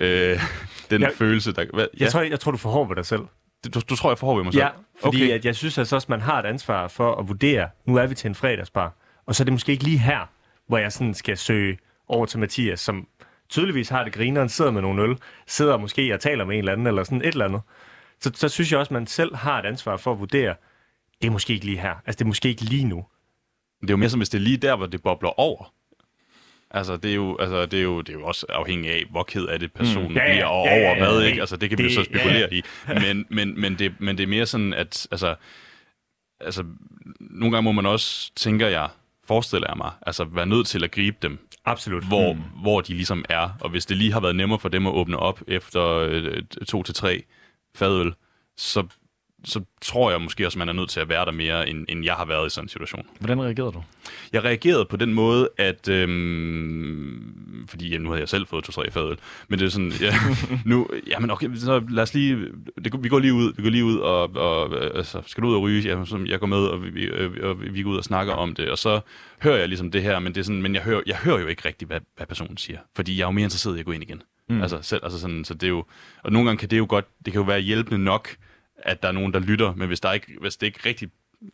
[0.00, 0.40] øh,
[0.90, 1.64] den Jeg- følelse, der...
[1.74, 3.22] Hvad, Jeg, tror, jeg tror, du ved dig selv.
[3.74, 4.62] du, du tror, jeg forhåber mig selv?
[4.62, 4.70] Ja,
[5.02, 5.34] fordi okay.
[5.34, 8.14] at jeg synes altså også, man har et ansvar for at vurdere, nu er vi
[8.14, 10.30] til en fredagsbar, og så er det måske ikke lige her,
[10.68, 11.78] hvor jeg sådan skal søge
[12.08, 13.08] over til Mathias, som
[13.48, 15.16] tydeligvis har det grineren, sidder med nogle øl,
[15.46, 17.60] sidder måske og taler med en eller anden, eller sådan et eller andet.
[18.20, 20.54] Så, så synes jeg også, man selv har et ansvar for at vurdere,
[21.22, 21.90] det er måske ikke lige her.
[22.06, 23.04] Altså, det er måske ikke lige nu.
[23.80, 25.72] Det er jo mere som, hvis det er lige der, hvor det bobler over.
[26.70, 29.22] Altså, det er jo, altså, det er jo, det er jo også afhængigt af, hvor
[29.22, 30.16] ked af det personen mm.
[30.16, 31.26] Ja, ja, bliver, og ja, ja, over ja, hvad, ja.
[31.26, 31.40] ikke?
[31.40, 32.62] Altså, det kan vi jo Det- så spekulere ja, i.
[32.88, 35.34] Men, men, men, det, men det er mere sådan, at altså,
[36.40, 36.64] altså,
[37.20, 38.88] nogle gange må man også, tænker jeg,
[39.24, 42.04] forestiller jeg mig, altså være nødt til at gribe dem, Absolut.
[42.08, 42.40] hvor, mm.
[42.62, 43.48] hvor de ligesom er.
[43.60, 46.82] Og hvis det lige har været nemmere for dem at åbne op efter øh, to
[46.82, 47.24] til tre
[47.74, 48.14] fadøl,
[48.56, 48.86] så,
[49.46, 52.04] så tror jeg måske også, man er nødt til at være der mere, end, end
[52.04, 53.06] jeg har været i sådan en situation.
[53.18, 53.82] Hvordan reagerede du?
[54.32, 55.88] Jeg reagerede på den måde, at...
[55.88, 59.16] Øhm, fordi ja, nu havde jeg selv fået to-tre fadøl.
[59.48, 59.92] Men det er sådan...
[60.00, 60.14] Ja,
[60.64, 62.36] nu, jamen okay, så lad os lige...
[62.84, 64.36] Det, vi går lige ud, vi går lige ud og...
[64.36, 65.82] og altså, skal du ud og ryge?
[65.82, 68.54] Ja, så jeg går med, og vi, øh, og vi går ud og snakker om
[68.54, 68.70] det.
[68.70, 69.00] Og så
[69.42, 71.46] hører jeg ligesom det her, men, det er sådan, men jeg, hører, jeg hører jo
[71.46, 72.78] ikke rigtigt, hvad, hvad personen siger.
[72.96, 74.22] Fordi jeg er jo mere interesseret i at gå ind igen.
[74.48, 74.62] Mm.
[74.62, 75.84] Altså, selv, altså sådan, så det er jo...
[76.22, 77.04] Og nogle gange kan det jo godt...
[77.24, 78.36] Det kan jo være hjælpende nok,
[78.78, 81.10] at der er nogen, der lytter, men hvis, der ikke, hvis det ikke rigtig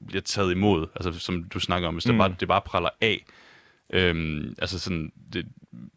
[0.07, 3.25] bliver taget imod, altså som du snakker om, hvis det, bare, det bare praller af,
[3.91, 5.47] øhm, altså sådan, det,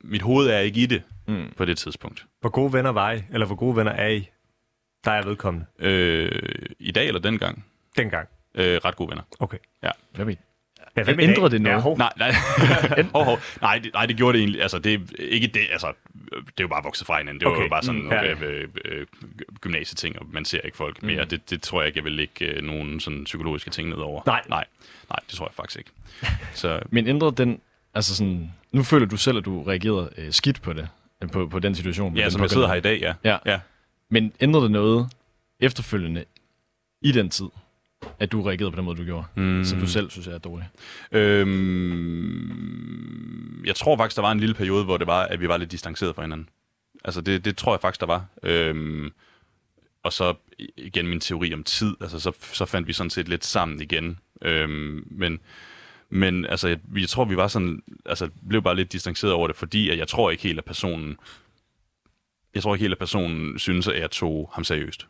[0.03, 1.53] mit hoved er ikke i det mm.
[1.57, 2.25] på det tidspunkt.
[2.41, 3.21] Hvor gode venner var I?
[3.33, 4.29] Eller hvor gode venner er I?
[5.05, 5.65] Der er vedkommende.
[5.79, 6.31] Øh,
[6.79, 7.65] I dag eller dengang?
[7.97, 8.27] Dengang.
[8.55, 9.23] Øh, ret gode venner.
[9.39, 9.57] Okay.
[9.83, 9.91] Ja.
[10.11, 10.35] Hvad ved
[10.97, 11.75] Ja, hvem Ændrede det noget?
[11.75, 11.97] Ja, hov.
[11.97, 12.31] Nej, nej.
[13.15, 13.39] hov, hov.
[13.61, 14.61] nej, det, nej, det gjorde det egentlig.
[14.61, 15.61] Altså, det er ikke det.
[15.71, 15.93] Altså,
[16.33, 17.39] det er jo bare vokset fra hinanden.
[17.39, 17.63] Det var Okay.
[17.63, 18.33] jo bare sådan Mm, nogle ja.
[18.45, 19.05] øh, øh,
[19.61, 21.25] gymnasieting, og man ser ikke folk mere.
[21.25, 24.21] Det, det tror jeg ikke, jeg vil lægge øh, nogen sådan psykologiske ting ned over.
[24.25, 24.41] Nej.
[24.49, 24.65] nej.
[25.09, 25.91] Nej, det tror jeg faktisk ikke.
[26.53, 27.59] Så Men ændrede den,
[27.93, 30.87] altså sådan, nu føler du selv, at du reagerede øh, skidt på det,
[31.23, 32.17] øh, på, på den situation.
[32.17, 33.13] ja, den som jeg sidder her i dag, ja.
[33.23, 33.37] Ja.
[33.45, 33.59] ja.
[34.09, 35.09] Men ændrede det noget
[35.59, 36.25] efterfølgende
[37.01, 37.45] i den tid,
[38.19, 39.63] at du reagerede på den måde, du gjorde, mm.
[39.63, 40.69] som du selv synes er dårligt?
[41.11, 42.75] Øhm,
[43.65, 45.71] jeg tror faktisk, der var en lille periode, hvor det var, at vi var lidt
[45.71, 46.49] distanceret fra hinanden.
[47.05, 48.25] Altså, det, det tror jeg faktisk, der var.
[48.43, 49.11] Øhm,
[50.03, 50.33] og så
[50.77, 54.19] igen min teori om tid, altså så, så fandt vi sådan set lidt sammen igen.
[54.41, 55.39] Øhm, men,
[56.09, 59.55] men altså, jeg, jeg tror, vi var sådan, altså, blev bare lidt distanceret over det,
[59.55, 61.17] fordi at jeg tror ikke helt, at personen,
[62.55, 65.07] jeg tror ikke helt, at personen synes, at jeg tog ham seriøst.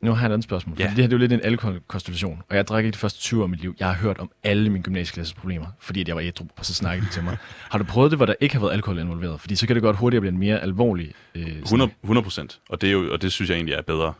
[0.00, 0.76] Nu har jeg et andet spørgsmål.
[0.78, 0.84] Ja.
[0.84, 0.90] Ja.
[0.90, 3.40] Det her det er jo lidt en alkoholkonstitution, og jeg drak ikke de første 20
[3.40, 3.74] år af mit liv.
[3.80, 6.74] Jeg har hørt om alle mine gymnasieklasses problemer, fordi at jeg var ædru, og så
[6.74, 7.36] snakkede de til mig.
[7.70, 9.40] Har du prøvet det, hvor der ikke har været alkohol involveret?
[9.40, 11.62] Fordi så kan det godt hurtigt blive en mere alvorlig øh, snak.
[11.62, 12.60] 100, 100 procent.
[12.68, 14.12] Og, det er jo, og det synes jeg egentlig er bedre.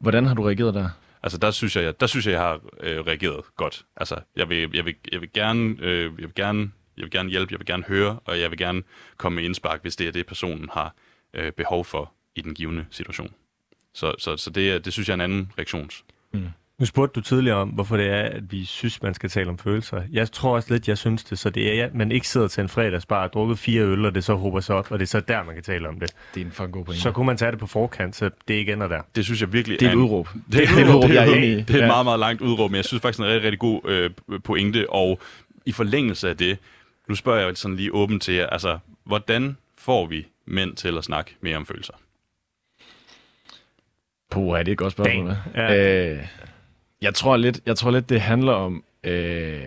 [0.00, 0.88] Hvordan har du reageret der?
[1.22, 3.84] Altså, der synes jeg, der synes jeg, jeg har øh, reageret godt.
[3.96, 7.30] Altså, jeg vil, jeg vil, jeg vil gerne, øh, jeg vil gerne, jeg vil gerne
[7.30, 8.82] hjælpe, jeg vil gerne høre, og jeg vil gerne
[9.16, 10.94] komme med indspark, hvis det er det, personen har
[11.34, 13.32] øh, behov for i den givende situation.
[13.94, 16.04] Så, så, så det, det synes jeg er en anden reaktions.
[16.32, 16.48] Mm.
[16.80, 19.58] Nu spurgte du tidligere om, hvorfor det er, at vi synes, man skal tale om
[19.58, 20.02] følelser.
[20.12, 22.60] Jeg tror også lidt, jeg synes det, så det er, at man ikke sidder til
[22.60, 25.08] en fredagsbar og drukket fire øl, og det så håber sig op, og det er
[25.08, 26.10] så der, man kan tale om det.
[26.34, 27.02] Det er en fucking god pointe.
[27.02, 29.00] Så kunne man tage det på forkant, så det ikke ender der.
[29.14, 30.28] Det synes jeg virkelig det er et udråb.
[30.34, 31.62] Det, det, er et udråb, jeg er enig i.
[31.62, 33.46] Det er et meget, meget langt udråb, men jeg synes faktisk, det er en rigtig,
[33.46, 33.80] rigtig god
[34.28, 35.20] øh, pointe, og
[35.66, 36.58] i forlængelse af det,
[37.08, 41.04] nu spørger jeg sådan lige åbent til jer, altså, hvordan får vi mænd til at
[41.04, 41.94] snakke mere om følelser?
[44.30, 45.36] Puh, er det et godt spørgsmål.
[45.54, 46.08] Ja.
[46.14, 46.26] Øh,
[47.02, 48.84] jeg tror lidt, jeg tror lidt, det handler om...
[49.04, 49.60] Øh,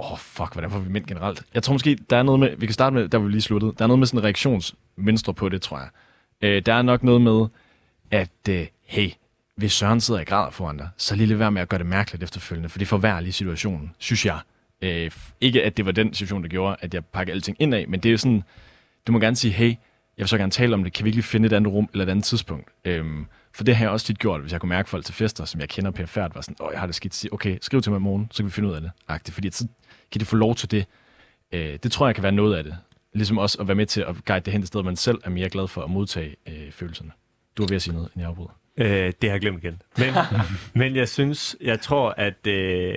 [0.00, 1.42] Åh, oh, fuck, hvordan får vi mænd generelt?
[1.54, 2.56] Jeg tror måske, der er noget med...
[2.56, 3.74] Vi kan starte med, der vi lige sluttede.
[3.78, 5.88] Der er noget med sådan en reaktionsmønstre på det, tror jeg.
[6.42, 7.46] Øh, der er nok noget med,
[8.10, 9.10] at øh, hey,
[9.56, 11.86] hvis Søren sidder i grad foran dig, så lige lidt være med at gøre det
[11.86, 14.38] mærkeligt efterfølgende, for det forværrer lige situationen, synes jeg.
[14.82, 17.88] Øh, ikke at det var den situation, der gjorde, at jeg pakkede alting ind af,
[17.88, 18.44] men det er jo sådan,
[19.06, 19.74] du må gerne sige, hey,
[20.18, 22.04] jeg vil så gerne tale om det, kan vi ikke finde et andet rum eller
[22.04, 22.68] et andet tidspunkt?
[22.84, 25.44] Øhm, for det har jeg også tit gjort, hvis jeg kunne mærke folk til fester,
[25.44, 27.92] som jeg kender perfekt, var sådan, åh, jeg har det skidt, sige, okay, skriv til
[27.92, 28.90] mig i morgen, så kan vi finde ud af det.
[29.08, 29.66] Agtigt, fordi så
[30.12, 30.86] kan de få lov til det.
[31.52, 32.76] Øh, det tror jeg kan være noget af det.
[33.14, 35.30] Ligesom også at være med til at guide det hen et sted, man selv er
[35.30, 37.10] mere glad for at modtage øh, følelserne.
[37.56, 38.58] Du er ved at sige noget, inden jeg afbryder.
[38.76, 39.82] Øh, det har jeg glemt igen.
[39.98, 40.14] Men,
[40.80, 42.94] men jeg synes, jeg tror, at øh,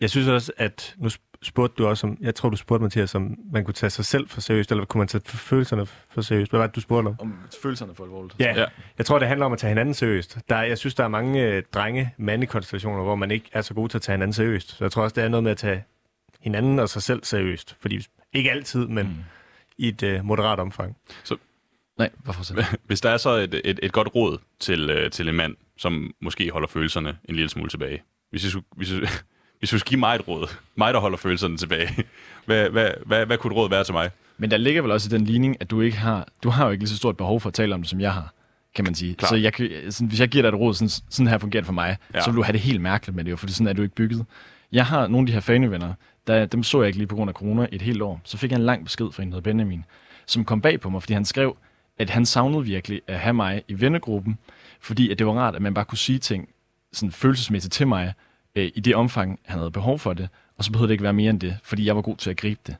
[0.00, 1.08] jeg synes også, at nu
[1.42, 4.28] spurgte du også om, jeg tror, du spurgte Mathias, om man kunne tage sig selv
[4.28, 6.52] for seriøst, eller kunne man tage følelserne for seriøst?
[6.52, 7.14] Hvad var det, du spurgte om?
[7.18, 8.40] Om følelserne for alvorligt.
[8.40, 8.66] Ja, ja,
[8.98, 10.38] jeg tror, det handler om at tage hinanden seriøst.
[10.48, 13.88] Der, jeg synes, der er mange øh, drenge mandekonstellationer, hvor man ikke er så god
[13.88, 14.76] til at tage hinanden seriøst.
[14.76, 15.84] Så jeg tror også, det er noget med at tage
[16.40, 17.76] hinanden og sig selv seriøst.
[17.80, 19.14] Fordi ikke altid, men mm.
[19.78, 20.96] i et øh, moderat omfang.
[21.24, 21.36] Så
[21.98, 22.64] Nej, hvorfor så?
[22.86, 26.14] Hvis der er så et, et, et godt råd til, øh, til en mand, som
[26.20, 28.02] måske holder følelserne en lille smule tilbage.
[28.30, 29.08] Hvis jeg, hvis jeg,
[29.62, 31.88] hvis du skal give mig et råd, mig der holder følelserne tilbage,
[32.46, 34.10] hvad, hvad, hvad, hvad kunne et råd være til mig?
[34.38, 36.70] Men der ligger vel også i den ligning, at du ikke har, du har jo
[36.70, 38.32] ikke lige så stort behov for at tale om det, som jeg har
[38.74, 39.14] kan man sige.
[39.14, 39.28] Klar.
[39.28, 39.52] Så jeg,
[39.90, 42.20] sådan, hvis jeg giver dig et råd, sådan, sådan her fungerer det for mig, ja.
[42.20, 44.26] så vil du have det helt mærkeligt med det, for sådan er du ikke bygget.
[44.72, 45.94] Jeg har nogle af de her fanevenner,
[46.26, 48.20] der, dem så jeg ikke lige på grund af corona et helt år.
[48.24, 49.84] Så fik jeg en lang besked fra en, der Benjamin,
[50.26, 51.56] som kom bag på mig, fordi han skrev,
[51.98, 54.38] at han savnede virkelig at have mig i vennegruppen,
[54.80, 56.48] fordi at det var rart, at man bare kunne sige ting
[56.92, 58.14] sådan følelsesmæssigt til mig,
[58.54, 61.12] øh, i det omfang, han havde behov for det, og så behøvede det ikke være
[61.12, 62.76] mere end det, fordi jeg var god til at gribe det.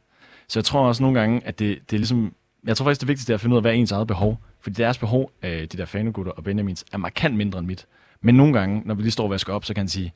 [0.48, 3.08] Så jeg tror også nogle gange, at det, det er ligesom, jeg tror faktisk, det
[3.08, 4.40] vigtigste er at finde ud af, hvad er ens eget behov.
[4.60, 7.86] Fordi deres behov, øh, de der fanegutter og Benjamins, er markant mindre end mit.
[8.20, 10.12] Men nogle gange, når vi lige står og vasker op, så kan han sige,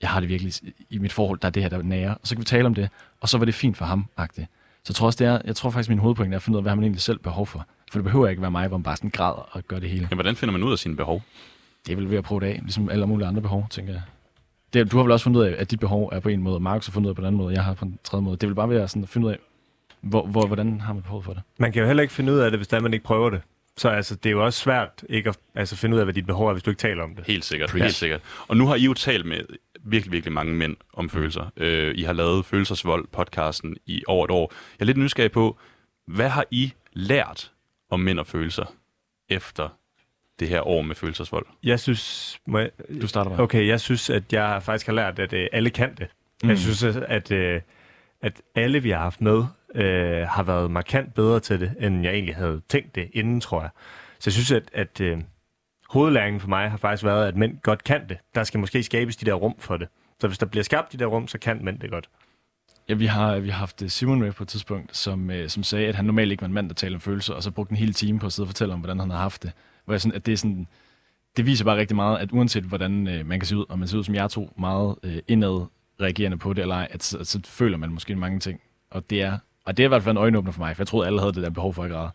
[0.00, 0.52] jeg har det virkelig
[0.90, 2.14] i mit forhold, der er det her, der nære.
[2.14, 2.88] Og så kan vi tale om det,
[3.20, 4.48] og så var det fint for ham, agtigt.
[4.84, 6.60] Så jeg tror også, det er, jeg tror faktisk, min hovedpoint er at finde ud
[6.60, 7.66] af, hvad man egentlig selv behov for.
[7.92, 10.08] For det behøver ikke være mig, hvor man bare sådan græder og gør det hele.
[10.10, 11.22] Ja, hvordan finder man ud af sine behov?
[11.86, 14.02] Det er vel ved at prøve det af, ligesom alle mulige andre behov, tænker jeg.
[14.72, 16.56] Det, du har vel også fundet ud af, at dit behov er på en måde,
[16.56, 17.98] og Markus har fundet ud af på en anden måde, og jeg har på en
[18.04, 18.36] tredje måde.
[18.36, 19.38] Det vil bare være sådan at finde ud af,
[20.00, 21.42] hvor, hvor, hvordan har man behov for det?
[21.58, 23.40] Man kan jo heller ikke finde ud af det, hvis der man ikke prøver det.
[23.76, 26.26] Så altså, det er jo også svært ikke at altså, finde ud af, hvad dit
[26.26, 27.26] behov er, hvis du ikke taler om det.
[27.26, 28.20] Helt sikkert, helt sikkert.
[28.48, 29.40] Og nu har I jo talt med
[29.84, 31.52] virkelig, virkelig mange mænd om følelser.
[31.56, 34.52] Øh, I har lavet Følelsesvold podcasten i over et år.
[34.78, 35.58] Jeg er lidt nysgerrig på,
[36.06, 37.52] hvad har I lært
[37.90, 38.74] om mænd og følelser
[39.28, 39.68] efter
[40.40, 41.46] det her år med følelsesvold?
[41.64, 42.38] Jeg synes...
[42.46, 42.70] Må jeg,
[43.02, 43.40] du starter bare.
[43.40, 46.06] Okay, jeg synes, at jeg faktisk har lært, at øh, alle kan det.
[46.42, 46.48] Mm.
[46.48, 47.60] Jeg synes, at, øh,
[48.22, 52.12] at alle, vi har haft med, øh, har været markant bedre til det, end jeg
[52.12, 53.70] egentlig havde tænkt det inden, tror jeg.
[54.18, 55.18] Så jeg synes, at, at øh,
[55.88, 58.18] hovedlæringen for mig har faktisk været, at mænd godt kan det.
[58.34, 59.88] Der skal måske skabes de der rum for det.
[60.20, 62.08] Så hvis der bliver skabt de der rum, så kan mænd det godt.
[62.88, 65.62] Ja, vi har, vi har haft øh, Simon med på et tidspunkt, som, øh, som
[65.62, 67.70] sagde, at han normalt ikke var en mand, der taler om følelser, og så brugte
[67.72, 69.52] en hel time på at sidde og fortælle om, hvordan han har haft det.
[69.84, 70.66] Hvor jeg sådan, at det er sådan,
[71.36, 73.88] det viser bare rigtig meget, at uanset hvordan øh, man kan se ud, og man
[73.88, 75.66] ser ud som jeg to, meget øh, indad
[76.00, 78.60] reagerende på det, eller ej, at, at, så føler man måske mange ting.
[78.90, 80.88] Og det er, og det er i hvert fald en øjenåbner for mig, for jeg
[80.88, 82.10] troede, alle havde det der behov for at græde.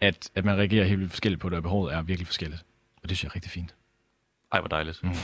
[0.00, 2.64] At, at man reagerer helt vildt forskelligt på det, og behovet er virkelig forskelligt.
[3.02, 3.74] Og det synes jeg er rigtig fint.
[4.52, 5.00] Ej, hvor dejligt.
[5.02, 5.10] Mm.
[5.10, 5.18] Det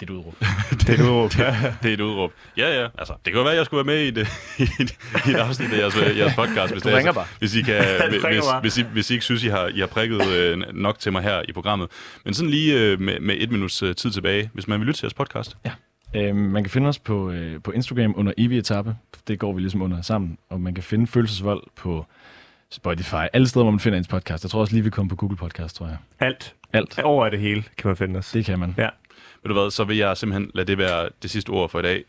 [0.00, 0.34] er et udråb.
[0.80, 1.30] det er et udråb.
[1.82, 2.32] det er et udråb.
[2.56, 2.88] Ja, ja.
[2.98, 4.62] Altså, det kan jo være, at jeg skulle være med i, det, i,
[5.28, 6.72] i et afsnit af jeres, jeres podcast.
[6.72, 7.26] Hvis du ringer bare.
[7.38, 8.22] Hvis I, kan, hvis,
[8.60, 11.22] hvis, I, hvis I ikke synes, I har, I har prikket øh, nok til mig
[11.22, 11.88] her i programmet.
[12.24, 14.98] Men sådan lige øh, med, med et minuts øh, tid tilbage, hvis man vil lytte
[14.98, 15.56] til jeres podcast.
[15.64, 15.72] Ja.
[16.16, 18.96] Øh, man kan finde os på, øh, på Instagram under evig etape.
[19.28, 20.38] Det går vi ligesom under sammen.
[20.50, 22.06] Og man kan finde følelsesvold på
[22.70, 23.24] Spotify.
[23.32, 24.44] Alle steder, hvor man finder ens podcast.
[24.44, 25.96] Jeg tror også lige, vi kommer på Google Podcast, tror jeg.
[26.20, 26.54] Alt.
[26.76, 26.98] Alt.
[26.98, 28.30] Over det hele kan man finde os.
[28.32, 28.74] Det kan man.
[28.78, 28.88] Ja.
[29.42, 31.82] Ved du hvad, så vil jeg simpelthen lade det være det sidste ord for i
[31.82, 32.04] dag.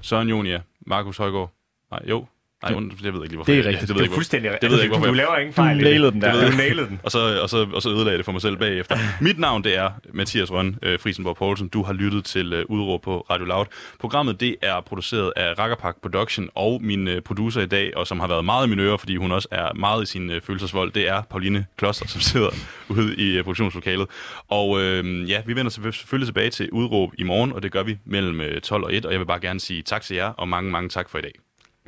[0.00, 1.50] Søren Jonia, Markus Højgaard.
[1.90, 2.26] Nej, jo.
[2.62, 3.52] Nej, und, jeg ved ikke lige, hvorfor.
[3.52, 3.88] Det er jeg- rigtigt.
[3.88, 5.54] Det ved Det jeg er fuldstændig det ved jeg ikke, hvorfor Du jeg- laver ingen
[5.54, 5.78] fejl.
[5.78, 6.50] Du nailede den der.
[6.50, 7.00] Du nailede den.
[7.04, 8.96] Og så, og, så, og så ødelagde jeg det for mig selv bagefter.
[9.20, 11.68] Mit navn, det er Mathias Røn øh, Friesenborg Poulsen.
[11.68, 13.66] Du har lyttet til øh, Udråb på Radio Loud.
[14.00, 18.20] Programmet, det er produceret af Rakkerpak Production, og min øh, producer i dag, og som
[18.20, 20.92] har været meget i mine ører, fordi hun også er meget i sin øh, følelsesvold,
[20.92, 22.48] det er Pauline Kloster, som sidder
[22.88, 24.06] ude i øh, produktionslokalet.
[24.48, 27.98] Og øh, ja, vi vender selvfølgelig tilbage til Udråb i morgen, og det gør vi
[28.04, 30.48] mellem øh, 12 og 1, og jeg vil bare gerne sige tak til jer, og
[30.48, 31.32] mange, mange tak for i dag.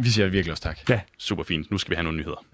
[0.03, 0.78] Vi siger virkelig også tak.
[1.18, 1.70] Super fint.
[1.70, 2.44] Nu skal vi have nogle nyheder.